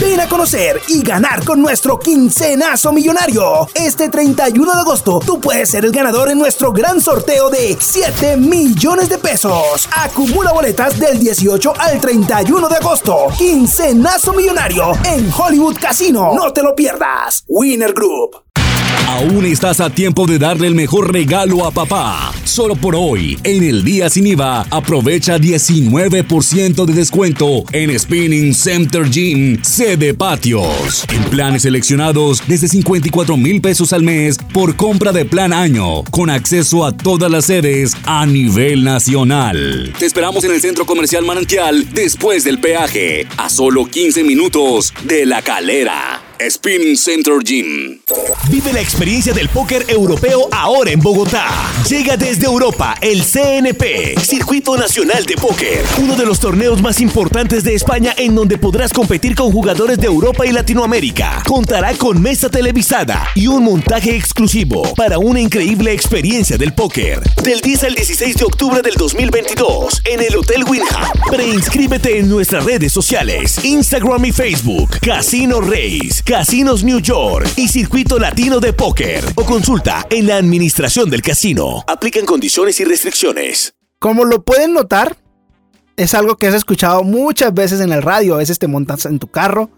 Ven 0.00 0.20
a 0.20 0.28
conocer 0.28 0.80
y 0.88 1.02
ganar 1.02 1.44
con 1.44 1.60
nuestro 1.60 1.98
quincenazo 1.98 2.92
millonario. 2.92 3.68
Este 3.74 4.08
31 4.08 4.72
de 4.72 4.80
agosto 4.80 5.20
tú 5.24 5.40
puedes 5.40 5.70
ser 5.70 5.84
el 5.84 5.92
ganador 5.92 6.30
en 6.30 6.38
nuestro 6.38 6.72
gran 6.72 7.00
sorteo 7.00 7.50
de 7.50 7.76
7 7.78 8.36
millones 8.36 9.08
de 9.08 9.18
pesos. 9.18 9.88
Acumula 9.96 10.52
boletas 10.52 10.98
del 10.98 11.18
18 11.18 11.74
al 11.78 12.00
31 12.00 12.68
de 12.68 12.76
agosto. 12.76 13.26
Quincenazo 13.36 14.32
millonario 14.32 14.92
en 15.04 15.30
Hollywood 15.32 15.76
Casino. 15.80 16.32
No 16.34 16.52
te 16.52 16.62
lo 16.62 16.74
pierdas. 16.74 17.44
Winner 17.46 17.92
Group. 17.92 18.51
Aún 19.08 19.44
estás 19.44 19.80
a 19.80 19.90
tiempo 19.90 20.26
de 20.26 20.38
darle 20.38 20.66
el 20.66 20.74
mejor 20.74 21.12
regalo 21.12 21.66
a 21.66 21.70
papá. 21.70 22.32
Solo 22.44 22.76
por 22.76 22.96
hoy, 22.96 23.38
en 23.44 23.62
el 23.62 23.84
día 23.84 24.08
sin 24.08 24.26
IVA, 24.26 24.66
aprovecha 24.70 25.38
19% 25.38 26.84
de 26.84 26.92
descuento 26.92 27.64
en 27.72 27.98
Spinning 27.98 28.54
Center 28.54 29.08
Gym 29.10 29.60
de 29.98 30.14
Patios. 30.14 31.04
En 31.12 31.22
planes 31.24 31.62
seleccionados 31.62 32.42
desde 32.46 32.68
54 32.68 33.36
mil 33.36 33.60
pesos 33.60 33.92
al 33.92 34.02
mes 34.02 34.38
por 34.52 34.76
compra 34.76 35.12
de 35.12 35.24
plan 35.24 35.52
año, 35.52 36.04
con 36.10 36.30
acceso 36.30 36.86
a 36.86 36.96
todas 36.96 37.30
las 37.30 37.46
sedes 37.46 37.96
a 38.04 38.24
nivel 38.26 38.84
nacional. 38.84 39.92
Te 39.98 40.06
esperamos 40.06 40.44
en 40.44 40.52
el 40.52 40.60
Centro 40.60 40.86
Comercial 40.86 41.24
Manantial 41.24 41.92
después 41.92 42.44
del 42.44 42.60
peaje, 42.60 43.26
a 43.36 43.48
solo 43.48 43.86
15 43.86 44.24
minutos 44.24 44.94
de 45.04 45.26
la 45.26 45.42
calera. 45.42 46.21
Spinning 46.50 46.96
Center 46.96 47.38
Gym. 47.44 48.00
Vive 48.50 48.72
la 48.72 48.80
experiencia 48.80 49.32
del 49.32 49.48
póker 49.48 49.84
europeo 49.88 50.48
ahora 50.50 50.90
en 50.90 51.00
Bogotá. 51.00 51.46
Llega 51.88 52.16
desde 52.16 52.46
Europa 52.46 52.96
el 53.00 53.22
CNP, 53.22 54.14
Circuito 54.20 54.76
Nacional 54.76 55.24
de 55.24 55.36
Póker, 55.36 55.84
uno 55.98 56.16
de 56.16 56.26
los 56.26 56.40
torneos 56.40 56.82
más 56.82 57.00
importantes 57.00 57.62
de 57.64 57.74
España 57.74 58.14
en 58.16 58.34
donde 58.34 58.58
podrás 58.58 58.92
competir 58.92 59.34
con 59.34 59.52
jugadores 59.52 59.98
de 59.98 60.06
Europa 60.06 60.44
y 60.44 60.52
Latinoamérica. 60.52 61.42
Contará 61.46 61.94
con 61.94 62.20
mesa 62.20 62.48
televisada 62.48 63.28
y 63.34 63.46
un 63.46 63.64
montaje 63.64 64.16
exclusivo 64.16 64.94
para 64.94 65.18
una 65.18 65.40
increíble 65.40 65.92
experiencia 65.92 66.58
del 66.58 66.74
póker. 66.74 67.20
Del 67.42 67.60
10 67.60 67.84
al 67.84 67.94
16 67.94 68.36
de 68.36 68.44
octubre 68.44 68.82
del 68.82 68.94
2022 68.94 70.02
en 70.06 70.20
el 70.20 70.36
Hotel 70.36 70.64
Winham. 70.64 71.10
Preinscríbete 71.30 72.18
en 72.18 72.28
nuestras 72.28 72.64
redes 72.64 72.92
sociales, 72.92 73.64
Instagram 73.64 74.24
y 74.24 74.32
Facebook, 74.32 74.98
Casino 75.00 75.60
Race, 75.60 76.22
Casinos 76.32 76.82
New 76.82 76.98
York 77.00 77.46
y 77.56 77.68
Circuito 77.68 78.18
Latino 78.18 78.58
de 78.58 78.72
Póker 78.72 79.22
o 79.34 79.44
consulta 79.44 80.06
en 80.08 80.26
la 80.26 80.38
administración 80.38 81.10
del 81.10 81.20
casino. 81.20 81.84
Aplican 81.86 82.24
condiciones 82.24 82.80
y 82.80 82.84
restricciones. 82.84 83.74
Como 83.98 84.24
lo 84.24 84.42
pueden 84.42 84.72
notar, 84.72 85.18
es 85.94 86.14
algo 86.14 86.38
que 86.38 86.46
has 86.46 86.54
escuchado 86.54 87.04
muchas 87.04 87.52
veces 87.52 87.82
en 87.82 87.92
el 87.92 88.00
radio. 88.00 88.34
A 88.36 88.38
veces 88.38 88.58
te 88.58 88.66
montas 88.66 89.04
en 89.04 89.18
tu 89.18 89.26
carro 89.26 89.68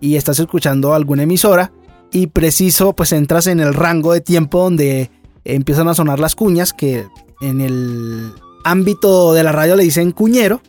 y 0.00 0.14
estás 0.14 0.38
escuchando 0.38 0.94
alguna 0.94 1.24
emisora 1.24 1.72
y 2.12 2.28
preciso 2.28 2.94
pues 2.94 3.10
entras 3.10 3.48
en 3.48 3.58
el 3.58 3.74
rango 3.74 4.12
de 4.12 4.20
tiempo 4.20 4.62
donde 4.62 5.10
empiezan 5.42 5.88
a 5.88 5.94
sonar 5.94 6.20
las 6.20 6.36
cuñas 6.36 6.72
que 6.72 7.08
en 7.40 7.60
el 7.60 8.32
ámbito 8.62 9.34
de 9.34 9.42
la 9.42 9.50
radio 9.50 9.74
le 9.74 9.82
dicen 9.82 10.12
cuñero 10.12 10.62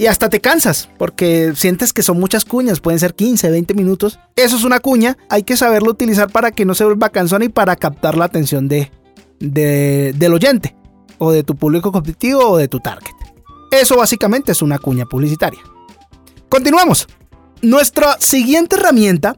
y 0.00 0.06
hasta 0.06 0.30
te 0.30 0.40
cansas 0.40 0.88
porque 0.96 1.52
sientes 1.54 1.92
que 1.92 2.02
son 2.02 2.18
muchas 2.18 2.46
cuñas, 2.46 2.80
pueden 2.80 2.98
ser 2.98 3.14
15, 3.14 3.50
20 3.50 3.74
minutos. 3.74 4.18
Eso 4.34 4.56
es 4.56 4.64
una 4.64 4.80
cuña, 4.80 5.18
hay 5.28 5.42
que 5.42 5.58
saberlo 5.58 5.90
utilizar 5.90 6.32
para 6.32 6.52
que 6.52 6.64
no 6.64 6.74
se 6.74 6.84
vuelva 6.84 7.10
cansona 7.10 7.44
y 7.44 7.50
para 7.50 7.76
captar 7.76 8.16
la 8.16 8.24
atención 8.24 8.66
de, 8.66 8.90
del 9.38 10.32
oyente 10.32 10.74
o 11.18 11.32
de 11.32 11.42
tu 11.42 11.54
público 11.54 11.92
competitivo 11.92 12.48
o 12.48 12.56
de 12.56 12.66
tu 12.66 12.80
target. 12.80 13.12
Eso 13.70 13.98
básicamente 13.98 14.52
es 14.52 14.62
una 14.62 14.78
cuña 14.78 15.04
publicitaria. 15.04 15.60
Continuamos. 16.48 17.06
Nuestra 17.60 18.16
siguiente 18.20 18.76
herramienta 18.76 19.36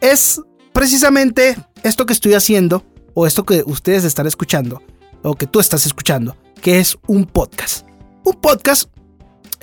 es 0.00 0.40
precisamente 0.72 1.56
esto 1.82 2.06
que 2.06 2.12
estoy 2.12 2.34
haciendo, 2.34 2.84
o 3.14 3.26
esto 3.26 3.44
que 3.44 3.64
ustedes 3.66 4.04
están 4.04 4.28
escuchando, 4.28 4.80
o 5.24 5.34
que 5.34 5.48
tú 5.48 5.58
estás 5.58 5.86
escuchando, 5.86 6.36
que 6.62 6.78
es 6.78 6.96
un 7.08 7.26
podcast. 7.26 7.84
Un 8.22 8.34
podcast 8.34 8.93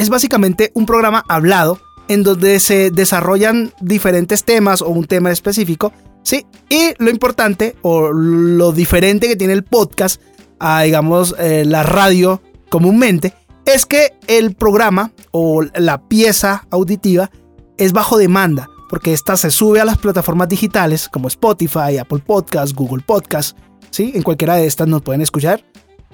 es 0.01 0.09
básicamente 0.09 0.71
un 0.73 0.87
programa 0.87 1.23
hablado 1.27 1.79
en 2.07 2.23
donde 2.23 2.59
se 2.59 2.89
desarrollan 2.89 3.71
diferentes 3.79 4.43
temas 4.43 4.81
o 4.81 4.89
un 4.89 5.05
tema 5.05 5.31
específico, 5.31 5.93
¿sí? 6.23 6.45
Y 6.69 6.93
lo 6.97 7.11
importante 7.11 7.75
o 7.83 8.11
lo 8.11 8.71
diferente 8.71 9.27
que 9.27 9.35
tiene 9.35 9.53
el 9.53 9.63
podcast 9.63 10.19
a, 10.59 10.81
digamos, 10.81 11.35
eh, 11.37 11.65
la 11.65 11.83
radio 11.83 12.41
comúnmente, 12.69 13.33
es 13.65 13.85
que 13.85 14.13
el 14.27 14.55
programa 14.55 15.11
o 15.29 15.61
la 15.75 16.07
pieza 16.07 16.65
auditiva 16.71 17.29
es 17.77 17.93
bajo 17.93 18.17
demanda, 18.17 18.69
porque 18.89 19.13
esta 19.13 19.37
se 19.37 19.51
sube 19.51 19.81
a 19.81 19.85
las 19.85 19.99
plataformas 19.99 20.49
digitales 20.49 21.09
como 21.09 21.27
Spotify, 21.27 21.99
Apple 21.99 22.23
Podcasts, 22.25 22.73
Google 22.73 23.03
Podcasts, 23.05 23.55
¿sí? 23.91 24.13
En 24.15 24.23
cualquiera 24.23 24.55
de 24.55 24.65
estas 24.65 24.87
nos 24.87 25.03
pueden 25.03 25.21
escuchar, 25.21 25.63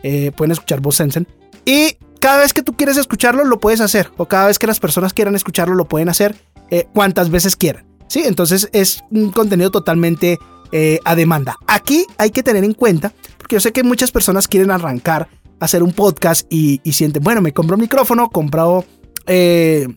eh, 0.03 0.31
pueden 0.35 0.51
escuchar 0.51 0.81
Voz 0.81 0.97
Sensen. 0.97 1.25
Y 1.67 1.97
cada 2.21 2.37
vez 2.37 2.53
que 2.53 2.63
tú 2.63 2.77
quieres 2.77 2.95
escucharlo, 2.95 3.43
lo 3.43 3.59
puedes 3.59 3.81
hacer, 3.81 4.09
o 4.15 4.25
cada 4.25 4.47
vez 4.47 4.57
que 4.57 4.67
las 4.67 4.79
personas 4.79 5.13
quieran 5.13 5.35
escucharlo, 5.35 5.75
lo 5.75 5.85
pueden 5.85 6.07
hacer 6.07 6.33
eh, 6.71 6.87
cuantas 6.93 7.29
veces 7.29 7.57
quieran, 7.57 7.85
¿sí? 8.07 8.23
Entonces 8.25 8.69
es 8.71 9.03
un 9.11 9.31
contenido 9.31 9.69
totalmente 9.69 10.39
eh, 10.71 10.99
a 11.03 11.13
demanda. 11.15 11.57
Aquí 11.67 12.05
hay 12.17 12.31
que 12.31 12.41
tener 12.41 12.63
en 12.63 12.73
cuenta, 12.73 13.11
porque 13.37 13.57
yo 13.57 13.59
sé 13.59 13.73
que 13.73 13.83
muchas 13.83 14.11
personas 14.11 14.47
quieren 14.47 14.71
arrancar 14.71 15.27
hacer 15.59 15.83
un 15.83 15.91
podcast 15.91 16.47
y, 16.49 16.79
sienten, 16.93 17.21
bueno, 17.21 17.41
me 17.41 17.51
compro 17.51 17.75
un 17.75 17.81
micrófono, 17.81 18.29
compro 18.29 18.85
eh, 19.25 19.89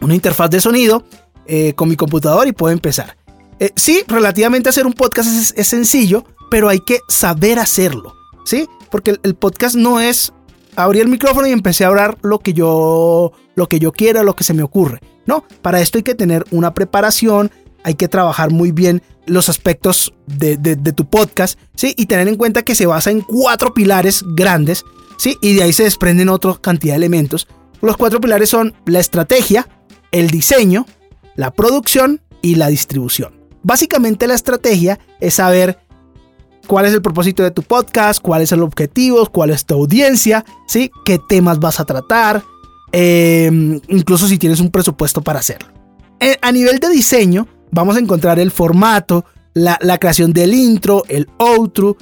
una 0.00 0.14
interfaz 0.14 0.48
de 0.48 0.62
sonido 0.62 1.04
eh, 1.44 1.74
con 1.74 1.90
mi 1.90 1.96
computador 1.96 2.48
y 2.48 2.52
puedo 2.52 2.72
empezar. 2.72 3.18
Sí, 3.76 4.02
relativamente 4.08 4.70
hacer 4.70 4.86
un 4.86 4.94
podcast 4.94 5.56
es, 5.56 5.68
sencillo, 5.68 6.24
pero 6.50 6.70
hay 6.70 6.80
que 6.80 7.00
saber 7.06 7.58
hacerlo, 7.58 8.16
¿sí? 8.46 8.66
Porque 8.90 9.18
el, 9.22 9.34
podcast 9.36 9.76
no 9.76 10.00
es 10.00 10.32
abrir 10.76 11.02
el 11.02 11.08
micrófono 11.08 11.46
y 11.46 11.52
empecé 11.52 11.84
a 11.84 11.88
hablar 11.88 12.18
lo 12.22 12.38
que 12.38 12.52
yo 12.52 13.32
lo 13.54 13.68
que 13.68 13.78
yo 13.78 13.92
quiera, 13.92 14.22
lo 14.22 14.34
que 14.34 14.44
se 14.44 14.54
me 14.54 14.62
ocurre. 14.62 15.00
No, 15.26 15.44
para 15.60 15.80
esto 15.80 15.98
hay 15.98 16.02
que 16.02 16.14
tener 16.14 16.44
una 16.50 16.74
preparación, 16.74 17.50
hay 17.84 17.94
que 17.94 18.08
trabajar 18.08 18.50
muy 18.50 18.72
bien 18.72 19.02
los 19.26 19.48
aspectos 19.48 20.14
de, 20.26 20.56
tu 20.92 21.08
podcast, 21.08 21.58
¿sí? 21.76 21.94
Y 21.96 22.06
tener 22.06 22.28
en 22.28 22.36
cuenta 22.36 22.62
que 22.62 22.74
se 22.74 22.86
basa 22.86 23.10
en 23.10 23.20
cuatro 23.20 23.72
pilares 23.74 24.24
grandes, 24.34 24.84
¿sí? 25.16 25.36
Y 25.40 25.54
de 25.54 25.64
ahí 25.64 25.72
se 25.72 25.84
desprenden 25.84 26.28
otra 26.28 26.54
cantidad 26.60 26.94
de 26.94 26.98
elementos. 26.98 27.46
Los 27.80 27.96
cuatro 27.96 28.20
pilares 28.20 28.48
son 28.48 28.74
la 28.86 29.00
estrategia, 29.00 29.68
el 30.10 30.30
diseño, 30.30 30.86
la 31.36 31.52
producción 31.52 32.20
y 32.40 32.56
la 32.56 32.68
distribución. 32.68 33.32
Básicamente 33.62 34.26
la 34.26 34.34
estrategia 34.34 34.98
es 35.20 35.34
saber 35.34 35.78
cuál 36.72 36.86
es 36.86 36.94
el 36.94 37.02
propósito 37.02 37.42
de 37.42 37.50
tu 37.50 37.62
podcast, 37.62 38.22
cuál 38.22 38.40
es 38.40 38.50
el 38.50 38.62
objetivo, 38.62 39.26
cuál 39.26 39.50
es 39.50 39.66
tu 39.66 39.74
audiencia, 39.74 40.42
¿sí? 40.66 40.90
qué 41.04 41.18
temas 41.18 41.58
vas 41.58 41.80
a 41.80 41.84
tratar, 41.84 42.42
em, 42.92 43.78
incluso 43.88 44.26
si 44.26 44.38
tienes 44.38 44.58
un 44.58 44.70
presupuesto 44.70 45.20
para 45.20 45.40
hacerlo. 45.40 45.68
Eh, 46.18 46.38
a 46.40 46.50
nivel 46.50 46.78
de 46.78 46.88
diseño, 46.88 47.46
vamos 47.72 47.96
a 47.96 47.98
encontrar 47.98 48.38
el 48.38 48.50
formato, 48.50 49.26
la, 49.52 49.98
creación 49.98 50.32
del 50.32 50.54
intro, 50.54 51.02
el 51.10 51.28
outro, 51.36 51.98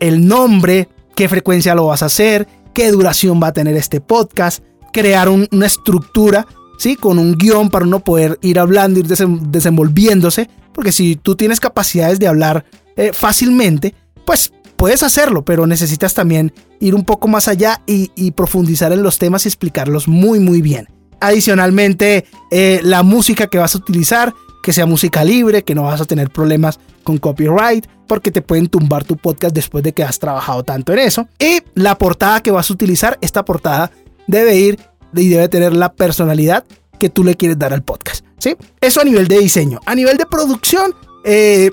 el 0.00 0.26
nombre, 0.26 0.88
qué 1.14 1.28
frecuencia 1.28 1.76
lo 1.76 1.86
vas 1.86 2.02
a 2.02 2.06
hacer, 2.06 2.48
qué 2.74 2.90
duración 2.90 3.40
va 3.40 3.46
a 3.46 3.52
tener 3.52 3.76
este 3.76 4.00
podcast, 4.00 4.64
crear 4.92 5.28
una 5.28 5.66
estructura, 5.66 6.44
¿sí? 6.76 6.96
Con 6.96 7.20
un 7.20 7.38
guion 7.38 7.70
para 7.70 7.84
uno 7.84 8.00
poder 8.00 8.36
ir 8.42 8.58
hablando, 8.58 8.98
ir 8.98 9.06
desenvolviéndose, 9.06 10.50
porque 10.74 10.90
si 10.90 11.14
tú 11.14 11.36
tienes 11.36 11.60
capacidades 11.60 12.18
de 12.18 12.26
hablar 12.26 12.64
eh, 12.96 13.12
fácilmente, 13.12 13.94
pues 14.24 14.52
puedes 14.76 15.02
hacerlo, 15.02 15.44
pero 15.44 15.66
necesitas 15.66 16.14
también 16.14 16.52
ir 16.80 16.94
un 16.94 17.04
poco 17.04 17.28
más 17.28 17.48
allá 17.48 17.80
y, 17.86 18.30
profundizar 18.32 18.92
en 18.92 19.02
los 19.02 19.18
temas 19.18 19.44
y 19.44 19.48
explicarlos 19.48 20.08
muy, 20.08 20.40
muy 20.40 20.60
bien. 20.60 20.88
Adicionalmente, 21.20 22.24
eh, 22.50 22.80
la 22.82 23.04
música 23.04 23.46
que 23.46 23.58
vas 23.58 23.74
a 23.76 23.78
utilizar, 23.78 24.34
que 24.62 24.72
sea 24.72 24.86
música 24.86 25.24
libre, 25.24 25.62
que 25.62 25.74
no 25.74 25.84
vas 25.84 26.00
a 26.00 26.04
tener 26.04 26.30
problemas 26.30 26.80
con 27.04 27.18
copyright, 27.18 27.86
porque 28.08 28.30
te 28.30 28.42
pueden 28.42 28.66
tumbar 28.66 29.04
tu 29.04 29.16
podcast 29.16 29.54
después 29.54 29.84
de 29.84 29.92
que 29.92 30.02
has 30.02 30.18
trabajado 30.18 30.64
tanto 30.64 30.92
en 30.92 30.98
eso. 30.98 31.28
Y 31.38 31.60
la 31.74 31.96
portada 31.96 32.42
que 32.42 32.50
vas 32.50 32.68
a 32.68 32.72
utilizar, 32.72 33.18
esta 33.20 33.44
portada 33.44 33.92
debe 34.26 34.56
ir 34.56 34.80
y 35.14 35.28
debe 35.28 35.48
tener 35.48 35.74
la 35.74 35.92
personalidad 35.92 36.64
que 36.98 37.08
tú 37.08 37.24
le 37.24 37.36
quieres 37.36 37.58
dar 37.58 37.72
al 37.72 37.82
podcast. 37.82 38.24
¿sí? 38.38 38.56
Eso 38.80 39.00
a 39.00 39.04
nivel 39.04 39.28
de 39.28 39.38
diseño. 39.38 39.80
A 39.86 39.94
nivel 39.94 40.16
de 40.16 40.26
producción, 40.26 40.94
eh, 41.24 41.70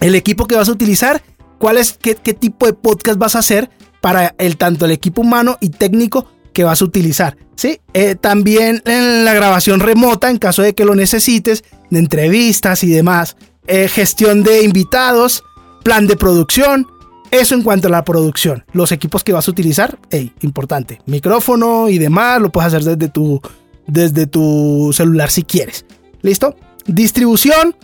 el 0.00 0.14
equipo 0.14 0.46
que 0.46 0.56
vas 0.56 0.68
a 0.68 0.72
utilizar, 0.72 1.22
cuál 1.58 1.76
es, 1.76 1.92
qué, 1.92 2.14
tipo 2.14 2.66
de 2.66 2.72
podcast 2.72 3.18
vas 3.18 3.36
a 3.36 3.40
hacer 3.40 3.70
para 4.00 4.34
el, 4.38 4.56
tanto 4.56 4.84
el 4.84 4.90
equipo 4.90 5.22
humano 5.22 5.58
y 5.60 5.68
técnico 5.68 6.26
que 6.52 6.64
vas 6.64 6.82
a 6.82 6.84
utilizar. 6.84 7.36
¿sí? 7.54 7.80
Eh, 7.94 8.16
también 8.16 8.82
en 8.84 9.24
la 9.24 9.32
grabación 9.32 9.80
remota, 9.80 10.28
en 10.28 10.38
caso 10.38 10.62
de 10.62 10.74
que 10.74 10.84
lo 10.84 10.94
necesites, 10.94 11.62
de 11.90 11.98
entrevistas 11.98 12.82
y 12.82 12.90
demás. 12.90 13.36
Eh, 13.68 13.86
gestión 13.88 14.42
de 14.42 14.64
invitados, 14.64 15.44
plan 15.84 16.08
de 16.08 16.16
producción. 16.16 16.88
Eso 17.30 17.54
en 17.54 17.62
cuanto 17.62 17.88
a 17.88 17.90
la 17.92 18.04
producción. 18.04 18.64
Los 18.72 18.92
equipos 18.92 19.22
que 19.24 19.32
vas 19.32 19.46
a 19.46 19.50
utilizar, 19.52 19.98
hey, 20.10 20.32
importante. 20.40 21.00
Micrófono 21.06 21.88
y 21.88 21.98
demás, 21.98 22.40
lo 22.42 22.50
puedes 22.50 22.74
hacer 22.74 22.96
desde 22.96 23.08
tu, 23.08 23.40
desde 23.86 24.26
tu 24.26 24.90
celular 24.92 25.30
si 25.30 25.44
quieres. 25.44 25.86
¿Listo? 26.22 26.56
Distribución. 26.86 27.76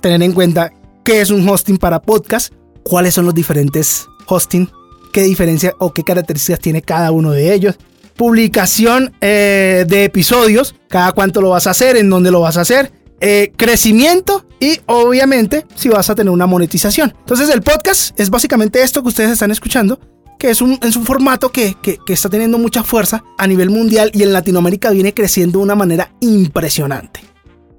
Tener 0.00 0.22
en 0.22 0.32
cuenta 0.32 0.72
qué 1.04 1.20
es 1.20 1.30
un 1.30 1.48
hosting 1.48 1.78
para 1.78 2.00
podcast, 2.00 2.52
cuáles 2.82 3.14
son 3.14 3.24
los 3.24 3.34
diferentes 3.34 4.06
hosting, 4.26 4.70
qué 5.12 5.22
diferencia 5.22 5.74
o 5.78 5.92
qué 5.92 6.04
características 6.04 6.60
tiene 6.60 6.82
cada 6.82 7.10
uno 7.10 7.32
de 7.32 7.52
ellos 7.52 7.78
publicación 8.20 9.14
eh, 9.22 9.86
de 9.88 10.04
episodios, 10.04 10.74
cada 10.88 11.12
cuánto 11.12 11.40
lo 11.40 11.48
vas 11.48 11.66
a 11.66 11.70
hacer, 11.70 11.96
en 11.96 12.10
dónde 12.10 12.30
lo 12.30 12.42
vas 12.42 12.58
a 12.58 12.60
hacer, 12.60 12.92
eh, 13.18 13.50
crecimiento 13.56 14.44
y 14.60 14.78
obviamente 14.84 15.64
si 15.74 15.88
vas 15.88 16.10
a 16.10 16.14
tener 16.14 16.30
una 16.30 16.46
monetización. 16.46 17.14
Entonces 17.18 17.48
el 17.48 17.62
podcast 17.62 18.20
es 18.20 18.28
básicamente 18.28 18.82
esto 18.82 19.00
que 19.00 19.08
ustedes 19.08 19.30
están 19.30 19.50
escuchando, 19.50 19.98
que 20.38 20.50
es 20.50 20.60
un, 20.60 20.78
formato 21.02 21.50
que, 21.50 21.78
que 21.82 22.12
está 22.12 22.28
teniendo 22.28 22.58
mucha 22.58 22.82
fuerza 22.82 23.24
a 23.38 23.46
nivel 23.46 23.70
mundial 23.70 24.10
y 24.12 24.22
en 24.22 24.34
Latinoamérica 24.34 24.90
viene 24.90 25.14
creciendo 25.14 25.60
de 25.60 25.64
una 25.64 25.74
manera 25.74 26.12
impresionante. 26.20 27.20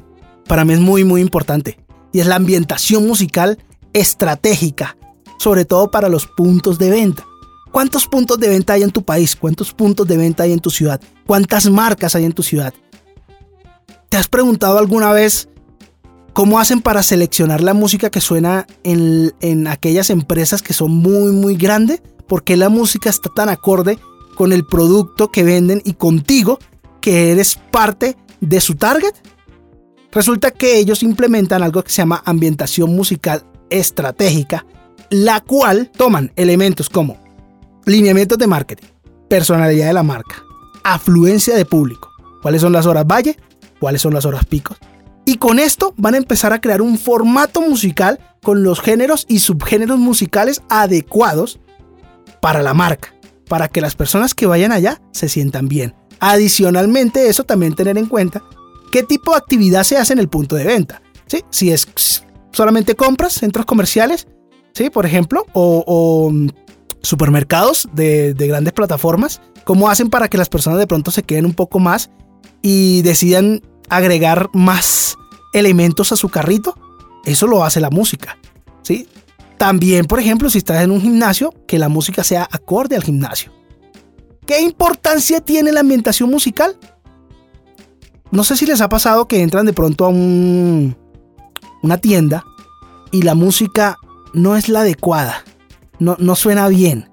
para 0.48 0.66
mí 0.66 0.74
es 0.74 0.80
muy, 0.80 1.04
muy 1.04 1.22
importante. 1.22 1.80
Y 2.12 2.20
es 2.20 2.28
la 2.28 2.36
ambientación 2.36 3.08
musical 3.08 3.58
estratégica, 3.94 4.98
sobre 5.40 5.66
todo 5.66 5.90
para 5.90 6.10
los 6.10 6.28
puntos 6.28 6.78
de 6.80 6.90
venta. 6.90 7.26
¿Cuántos 7.72 8.08
puntos 8.08 8.40
de 8.40 8.50
venta 8.50 8.74
hay 8.74 8.84
en 8.84 8.92
tu 8.92 9.04
país? 9.04 9.36
¿Cuántos 9.36 9.74
puntos 9.74 10.08
de 10.08 10.18
venta 10.18 10.44
hay 10.44 10.54
en 10.54 10.60
tu 10.60 10.70
ciudad? 10.70 11.00
¿Cuántas 11.26 11.70
marcas 11.70 12.16
hay 12.16 12.26
en 12.26 12.34
tu 12.34 12.44
ciudad? 12.44 12.74
¿Te 14.10 14.18
has 14.18 14.28
preguntado 14.28 14.80
alguna 14.80 15.12
vez 15.12 15.50
¿Cómo 16.38 16.60
hacen 16.60 16.82
para 16.82 17.02
seleccionar 17.02 17.64
la 17.64 17.74
música 17.74 18.12
que 18.12 18.22
suena 18.22 18.68
en, 18.84 19.66
aquellas 19.66 20.12
empresas 20.12 20.62
que 20.62 20.72
son 20.72 20.92
muy, 20.92 21.32
muy 21.32 21.56
grandes? 21.56 22.04
¿Por 22.28 22.44
qué 22.44 22.56
la 22.56 22.70
música 22.70 23.10
está 23.10 23.30
tan 23.30 23.50
acorde 23.50 23.98
con 24.36 24.54
el 24.54 24.64
producto 24.64 25.32
que 25.32 25.42
venden 25.42 25.82
y 25.84 25.94
contigo, 25.94 26.60
que 27.02 27.32
eres 27.32 27.56
parte 27.72 28.18
de 28.40 28.62
su 28.62 28.76
target? 28.76 29.16
Resulta 30.12 30.52
que 30.52 30.78
ellos 30.78 31.02
implementan 31.02 31.64
algo 31.64 31.82
que 31.82 31.90
se 31.90 32.04
llama 32.04 32.22
ambientación 32.24 32.96
musical 32.96 33.44
estratégica, 33.72 34.64
la 35.10 35.42
cual 35.42 35.90
toman 35.90 36.32
elementos 36.36 36.88
como 36.88 37.18
lineamientos 37.86 38.38
de 38.38 38.46
marketing, 38.46 38.90
personalidad 39.28 39.88
de 39.88 39.94
la 39.94 40.04
marca, 40.04 40.44
afluencia 40.84 41.56
de 41.56 41.66
público, 41.66 42.12
cuáles 42.44 42.62
son 42.62 42.74
las 42.74 42.86
horas 42.86 43.08
valle, 43.08 43.36
cuáles 43.80 44.04
son 44.04 44.14
las 44.14 44.26
horas 44.26 44.46
picos, 44.46 44.78
y 45.28 45.36
con 45.36 45.60
esto 45.60 45.94
van 45.98 46.14
a 46.14 46.18
empezar 46.18 46.54
a 46.54 46.62
crear 46.62 46.82
un 46.82 46.98
formato 46.98 47.60
musical 47.60 48.18
con 48.42 48.64
los 48.64 48.80
géneros 48.80 49.26
y 49.28 49.40
subgéneros 49.40 50.00
musicales 50.00 50.62
adecuados 50.70 51.60
para 52.42 52.64
la 52.64 52.74
marca. 52.74 53.14
para 53.50 53.70
que 53.70 53.80
las 53.80 53.96
personas 53.96 54.36
que 54.36 54.46
vayan 54.46 54.74
allá 54.74 55.02
se 55.12 55.30
sientan 55.30 55.70
bien. 55.70 55.96
Adicionalmente, 56.20 57.30
eso 57.30 57.46
también 57.46 57.76
tener 57.76 57.98
en 57.98 58.08
cuenta 58.08 58.44
qué 58.92 59.04
tipo 59.04 59.32
de 59.32 59.38
actividad 59.38 59.84
se 59.84 59.96
hace 59.96 60.12
en 60.12 60.20
el 60.20 60.28
punto 60.28 60.58
de 60.58 60.66
venta. 60.66 61.02
¿sí? 61.28 61.44
Si 61.50 61.72
es 61.72 61.88
solamente 62.52 62.96
compras, 62.96 63.34
centros 63.34 63.66
comerciales, 63.66 64.28
¿sí? 64.74 64.90
por 64.90 65.06
ejemplo, 65.06 65.46
o, 65.54 66.30
mm, 66.30 66.50
supermercados 67.02 67.88
de, 67.94 68.34
de 68.34 68.48
grandes 68.48 68.74
plataformas, 68.74 69.40
¿cómo 69.64 69.90
hacen 69.90 70.10
para 70.10 70.28
que 70.28 70.38
las 70.38 70.50
personas 70.50 70.80
de 70.80 70.88
pronto 70.88 71.12
se 71.12 71.24
queden 71.24 71.46
un 71.46 71.54
poco 71.54 71.80
más 71.80 72.10
y 72.62 73.02
decidan 73.04 73.62
agregar 73.90 74.50
más 74.54 75.18
elementos 75.54 76.12
a 76.12 76.16
su 76.16 76.30
carrito? 76.30 76.76
Eso 77.26 77.48
lo 77.48 77.64
hace 77.64 77.80
la 77.80 77.90
música. 77.90 78.38
¿sí? 78.82 79.08
También, 79.58 80.06
por 80.06 80.20
ejemplo, 80.20 80.50
si 80.50 80.60
estás 80.60 80.84
en 80.84 80.92
un 80.92 81.02
gimnasio, 81.02 81.54
que 81.68 81.80
la 81.80 81.90
música 81.90 82.24
sea 82.24 82.48
acorde 82.52 82.96
al 82.96 83.04
gimnasio. 83.04 83.52
¿Qué 84.46 84.62
importancia 84.62 85.42
tiene 85.42 85.72
la 85.72 85.82
ambientación 85.82 86.30
musical? 86.30 86.78
No 88.32 88.44
sé 88.44 88.56
si 88.56 88.66
les 88.66 88.82
ha 88.82 88.90
pasado 88.90 89.28
que 89.28 89.42
entran 89.42 89.66
de 89.66 89.74
pronto 89.74 90.06
a 90.06 90.10
un, 90.10 90.96
una 91.82 91.98
tienda 91.98 92.46
y 93.12 93.24
la 93.24 93.36
música 93.36 93.98
no 94.34 94.56
es 94.56 94.70
la 94.70 94.82
adecuada. 94.82 95.44
No, 96.00 96.16
no 96.20 96.36
suena 96.36 96.68
bien. 96.68 97.10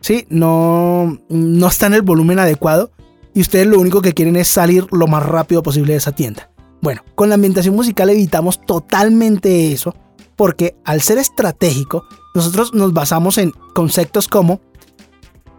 ¿Sí? 0.00 0.26
No, 0.28 1.18
no 1.28 1.68
está 1.68 1.86
en 1.86 1.94
el 1.94 2.02
volumen 2.02 2.38
adecuado. 2.38 2.90
Y 3.34 3.40
ustedes 3.40 3.66
lo 3.66 3.80
único 3.80 4.00
que 4.00 4.14
quieren 4.14 4.36
es 4.36 4.48
salir 4.48 4.86
lo 4.92 5.06
más 5.08 5.24
rápido 5.24 5.62
posible 5.62 5.92
de 5.92 5.98
esa 5.98 6.12
tienda. 6.12 6.50
Bueno, 6.80 7.02
con 7.14 7.28
la 7.28 7.34
ambientación 7.34 7.74
musical 7.74 8.10
evitamos 8.10 8.64
totalmente 8.64 9.72
eso. 9.72 9.94
Porque 10.36 10.76
al 10.84 11.00
ser 11.00 11.18
estratégico, 11.18 12.04
nosotros 12.34 12.74
nos 12.74 12.92
basamos 12.92 13.38
en 13.38 13.52
conceptos 13.74 14.28
como 14.28 14.60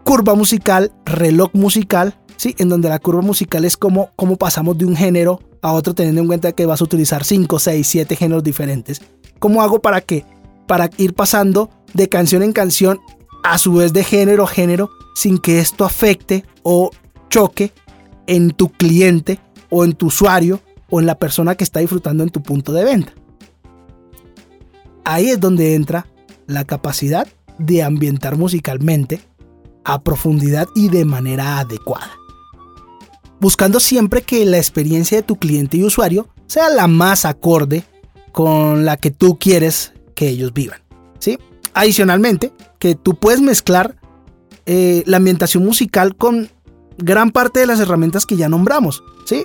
curva 0.04 0.34
musical, 0.34 0.92
reloj 1.04 1.50
musical, 1.54 2.18
¿sí? 2.36 2.54
En 2.58 2.68
donde 2.68 2.88
la 2.88 2.98
curva 2.98 3.22
musical 3.22 3.64
es 3.64 3.76
como, 3.76 4.10
como 4.16 4.36
pasamos 4.36 4.78
de 4.78 4.86
un 4.86 4.94
género 4.94 5.40
a 5.62 5.72
otro 5.72 5.94
teniendo 5.94 6.20
en 6.20 6.26
cuenta 6.26 6.52
que 6.52 6.66
vas 6.66 6.80
a 6.80 6.84
utilizar 6.84 7.24
5, 7.24 7.58
6, 7.58 7.86
7 7.86 8.16
géneros 8.16 8.44
diferentes. 8.44 9.00
¿Cómo 9.38 9.62
hago 9.62 9.80
para 9.80 10.00
qué? 10.00 10.24
Para 10.66 10.90
ir 10.96 11.14
pasando 11.14 11.70
de 11.94 12.08
canción 12.08 12.42
en 12.42 12.52
canción 12.52 13.00
a 13.42 13.58
su 13.58 13.74
vez 13.74 13.92
de 13.92 14.04
género 14.04 14.44
a 14.44 14.48
género 14.48 14.90
sin 15.14 15.38
que 15.38 15.60
esto 15.60 15.84
afecte 15.84 16.44
o 16.62 16.90
choque 17.28 17.72
en 18.26 18.50
tu 18.50 18.70
cliente 18.70 19.38
o 19.70 19.84
en 19.84 19.92
tu 19.92 20.06
usuario 20.06 20.60
o 20.90 21.00
en 21.00 21.06
la 21.06 21.18
persona 21.18 21.54
que 21.54 21.64
está 21.64 21.80
disfrutando 21.80 22.22
en 22.22 22.30
tu 22.30 22.42
punto 22.42 22.72
de 22.72 22.84
venta. 22.84 23.12
Ahí 25.04 25.30
es 25.30 25.40
donde 25.40 25.74
entra 25.74 26.06
la 26.46 26.64
capacidad 26.64 27.26
de 27.58 27.82
ambientar 27.82 28.36
musicalmente 28.36 29.20
a 29.84 30.02
profundidad 30.02 30.66
y 30.74 30.88
de 30.88 31.04
manera 31.04 31.58
adecuada. 31.58 32.10
Buscando 33.38 33.80
siempre 33.80 34.22
que 34.22 34.44
la 34.44 34.56
experiencia 34.56 35.18
de 35.18 35.22
tu 35.22 35.36
cliente 35.36 35.76
y 35.76 35.84
usuario 35.84 36.28
sea 36.46 36.70
la 36.70 36.88
más 36.88 37.24
acorde 37.24 37.84
con 38.32 38.84
la 38.84 38.96
que 38.96 39.10
tú 39.10 39.38
quieres 39.38 39.92
que 40.14 40.28
ellos 40.28 40.52
vivan. 40.52 40.80
¿sí? 41.18 41.38
Adicionalmente, 41.74 42.52
que 42.78 42.94
tú 42.94 43.14
puedes 43.14 43.40
mezclar 43.40 43.96
eh, 44.64 45.02
la 45.06 45.18
ambientación 45.18 45.64
musical 45.64 46.16
con 46.16 46.50
gran 46.98 47.30
parte 47.30 47.60
de 47.60 47.66
las 47.66 47.80
herramientas 47.80 48.26
que 48.26 48.36
ya 48.36 48.48
nombramos. 48.48 49.02
¿sí? 49.24 49.44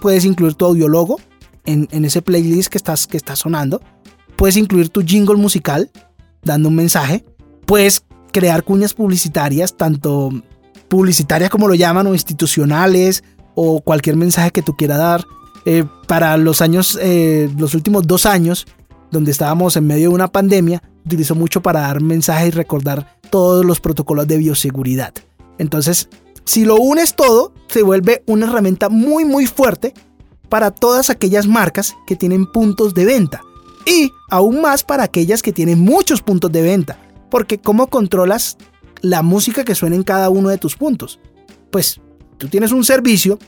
Puedes 0.00 0.24
incluir 0.24 0.54
tu 0.54 0.64
audiologo 0.64 1.20
en, 1.64 1.88
en 1.90 2.04
ese 2.04 2.22
playlist 2.22 2.70
que 2.70 2.78
estás, 2.78 3.06
que 3.06 3.20
sonando. 3.34 3.80
Puedes 4.36 4.56
incluir 4.56 4.88
tu 4.88 5.02
jingle 5.02 5.36
musical 5.36 5.90
dando 6.42 6.68
un 6.68 6.74
mensaje. 6.74 7.24
Puedes 7.66 8.04
crear 8.32 8.64
cuñas 8.64 8.94
publicitarias, 8.94 9.76
tanto 9.76 10.30
publicitarias 10.88 11.50
como 11.50 11.68
lo 11.68 11.74
llaman, 11.74 12.06
o 12.06 12.14
institucionales, 12.14 13.22
o 13.54 13.80
cualquier 13.80 14.16
mensaje 14.16 14.50
que 14.50 14.62
tú 14.62 14.76
quieras 14.76 14.98
dar. 14.98 15.26
Eh, 15.66 15.84
para 16.06 16.36
los 16.36 16.62
años, 16.62 16.98
eh, 17.00 17.50
los 17.58 17.74
últimos 17.74 18.06
dos 18.06 18.26
años, 18.26 18.66
donde 19.10 19.30
estábamos 19.30 19.76
en 19.76 19.86
medio 19.86 20.08
de 20.08 20.14
una 20.14 20.28
pandemia, 20.28 20.82
utilizó 21.04 21.34
mucho 21.34 21.60
para 21.62 21.80
dar 21.80 22.00
mensajes 22.00 22.48
y 22.48 22.50
recordar 22.50 23.18
todos 23.30 23.64
los 23.64 23.80
protocolos 23.80 24.26
de 24.26 24.38
bioseguridad. 24.38 25.12
Entonces, 25.58 26.08
si 26.50 26.64
lo 26.64 26.74
unes 26.74 27.14
todo, 27.14 27.52
se 27.68 27.84
vuelve 27.84 28.24
una 28.26 28.46
herramienta 28.46 28.88
muy 28.88 29.24
muy 29.24 29.46
fuerte 29.46 29.94
para 30.48 30.72
todas 30.72 31.08
aquellas 31.08 31.46
marcas 31.46 31.94
que 32.08 32.16
tienen 32.16 32.44
puntos 32.44 32.92
de 32.92 33.04
venta 33.04 33.40
y 33.86 34.10
aún 34.30 34.60
más 34.60 34.82
para 34.82 35.04
aquellas 35.04 35.42
que 35.42 35.52
tienen 35.52 35.78
muchos 35.78 36.22
puntos 36.22 36.50
de 36.50 36.62
venta, 36.62 36.98
porque 37.30 37.58
¿cómo 37.58 37.86
controlas 37.86 38.58
la 39.00 39.22
música 39.22 39.62
que 39.62 39.76
suena 39.76 39.94
en 39.94 40.02
cada 40.02 40.28
uno 40.28 40.48
de 40.48 40.58
tus 40.58 40.74
puntos? 40.74 41.20
Pues 41.70 42.00
tú 42.36 42.48
tienes 42.48 42.72
un 42.72 42.82
servicio 42.82 43.38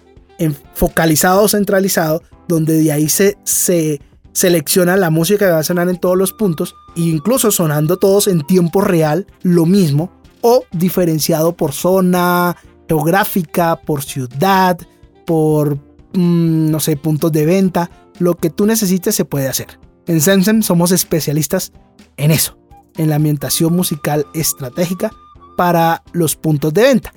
focalizado 0.74 1.42
o 1.42 1.48
centralizado 1.48 2.22
donde 2.46 2.80
de 2.80 2.92
ahí 2.92 3.08
se, 3.08 3.36
se 3.42 4.00
selecciona 4.32 4.96
la 4.96 5.10
música 5.10 5.46
que 5.46 5.52
va 5.52 5.58
a 5.58 5.64
sonar 5.64 5.88
en 5.88 5.98
todos 5.98 6.16
los 6.16 6.32
puntos 6.32 6.76
e 6.94 7.00
incluso 7.00 7.50
sonando 7.50 7.96
todos 7.96 8.28
en 8.28 8.46
tiempo 8.46 8.80
real 8.80 9.26
lo 9.42 9.66
mismo 9.66 10.12
o 10.40 10.64
diferenciado 10.70 11.56
por 11.56 11.72
zona 11.72 12.56
geográfica, 12.88 13.76
por 13.76 14.02
ciudad, 14.02 14.78
por 15.26 15.76
mmm, 16.14 16.70
no 16.70 16.80
sé, 16.80 16.96
puntos 16.96 17.32
de 17.32 17.46
venta, 17.46 17.90
lo 18.18 18.36
que 18.36 18.50
tú 18.50 18.66
necesites 18.66 19.14
se 19.14 19.24
puede 19.24 19.48
hacer. 19.48 19.78
En 20.06 20.20
Sensen 20.20 20.62
somos 20.62 20.92
especialistas 20.92 21.72
en 22.16 22.30
eso, 22.30 22.58
en 22.96 23.08
la 23.08 23.16
ambientación 23.16 23.74
musical 23.74 24.26
estratégica 24.34 25.10
para 25.56 26.02
los 26.12 26.36
puntos 26.36 26.74
de 26.74 26.82
venta. 26.82 27.12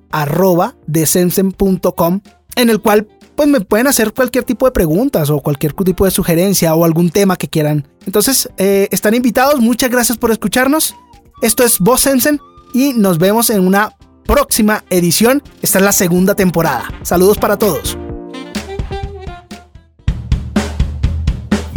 en 2.55 2.69
el 2.69 2.79
cual 2.81 3.07
pues 3.35 3.49
me 3.49 3.61
pueden 3.61 3.87
hacer 3.87 4.13
cualquier 4.13 4.43
tipo 4.43 4.65
de 4.65 4.71
preguntas 4.71 5.29
o 5.29 5.39
cualquier 5.39 5.73
tipo 5.73 6.05
de 6.05 6.11
sugerencia 6.11 6.75
o 6.75 6.83
algún 6.83 7.09
tema 7.09 7.37
que 7.37 7.47
quieran. 7.47 7.87
Entonces, 8.05 8.49
eh, 8.57 8.89
están 8.91 9.13
invitados. 9.13 9.61
Muchas 9.61 9.89
gracias 9.89 10.17
por 10.17 10.31
escucharnos. 10.31 10.95
Esto 11.41 11.63
es 11.63 11.79
Voz 11.79 12.01
Sensen 12.01 12.41
y 12.73 12.93
nos 12.93 13.17
vemos 13.17 13.49
en 13.49 13.65
una 13.65 13.95
próxima 14.25 14.83
edición. 14.89 15.43
Esta 15.61 15.79
es 15.79 15.85
la 15.85 15.91
segunda 15.91 16.35
temporada. 16.35 16.89
Saludos 17.03 17.37
para 17.37 17.57
todos. 17.57 17.98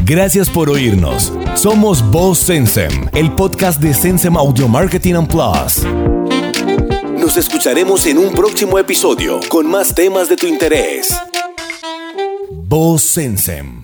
Gracias 0.05 0.51
por 0.51 0.69
oírnos. 0.69 1.33
Somos 1.55 2.03
Voz 2.11 2.39
Sensem, 2.39 2.91
el 3.15 3.33
podcast 3.37 3.81
de 3.81 3.95
Sensem 3.95 4.37
Audio 4.37 4.67
Marketing 4.67 5.15
and 5.15 5.29
Plus. 5.29 5.85
Nos 7.17 7.37
escucharemos 7.37 8.05
en 8.07 8.19
un 8.19 8.33
próximo 8.33 8.81
episodio 8.81 9.39
con 9.49 9.71
más 9.71 9.95
temas 9.95 10.29
de 10.29 10.37
tu 10.37 10.49
interés. 10.49 11.15
Voz 12.51 13.03
Sensem. 13.03 13.82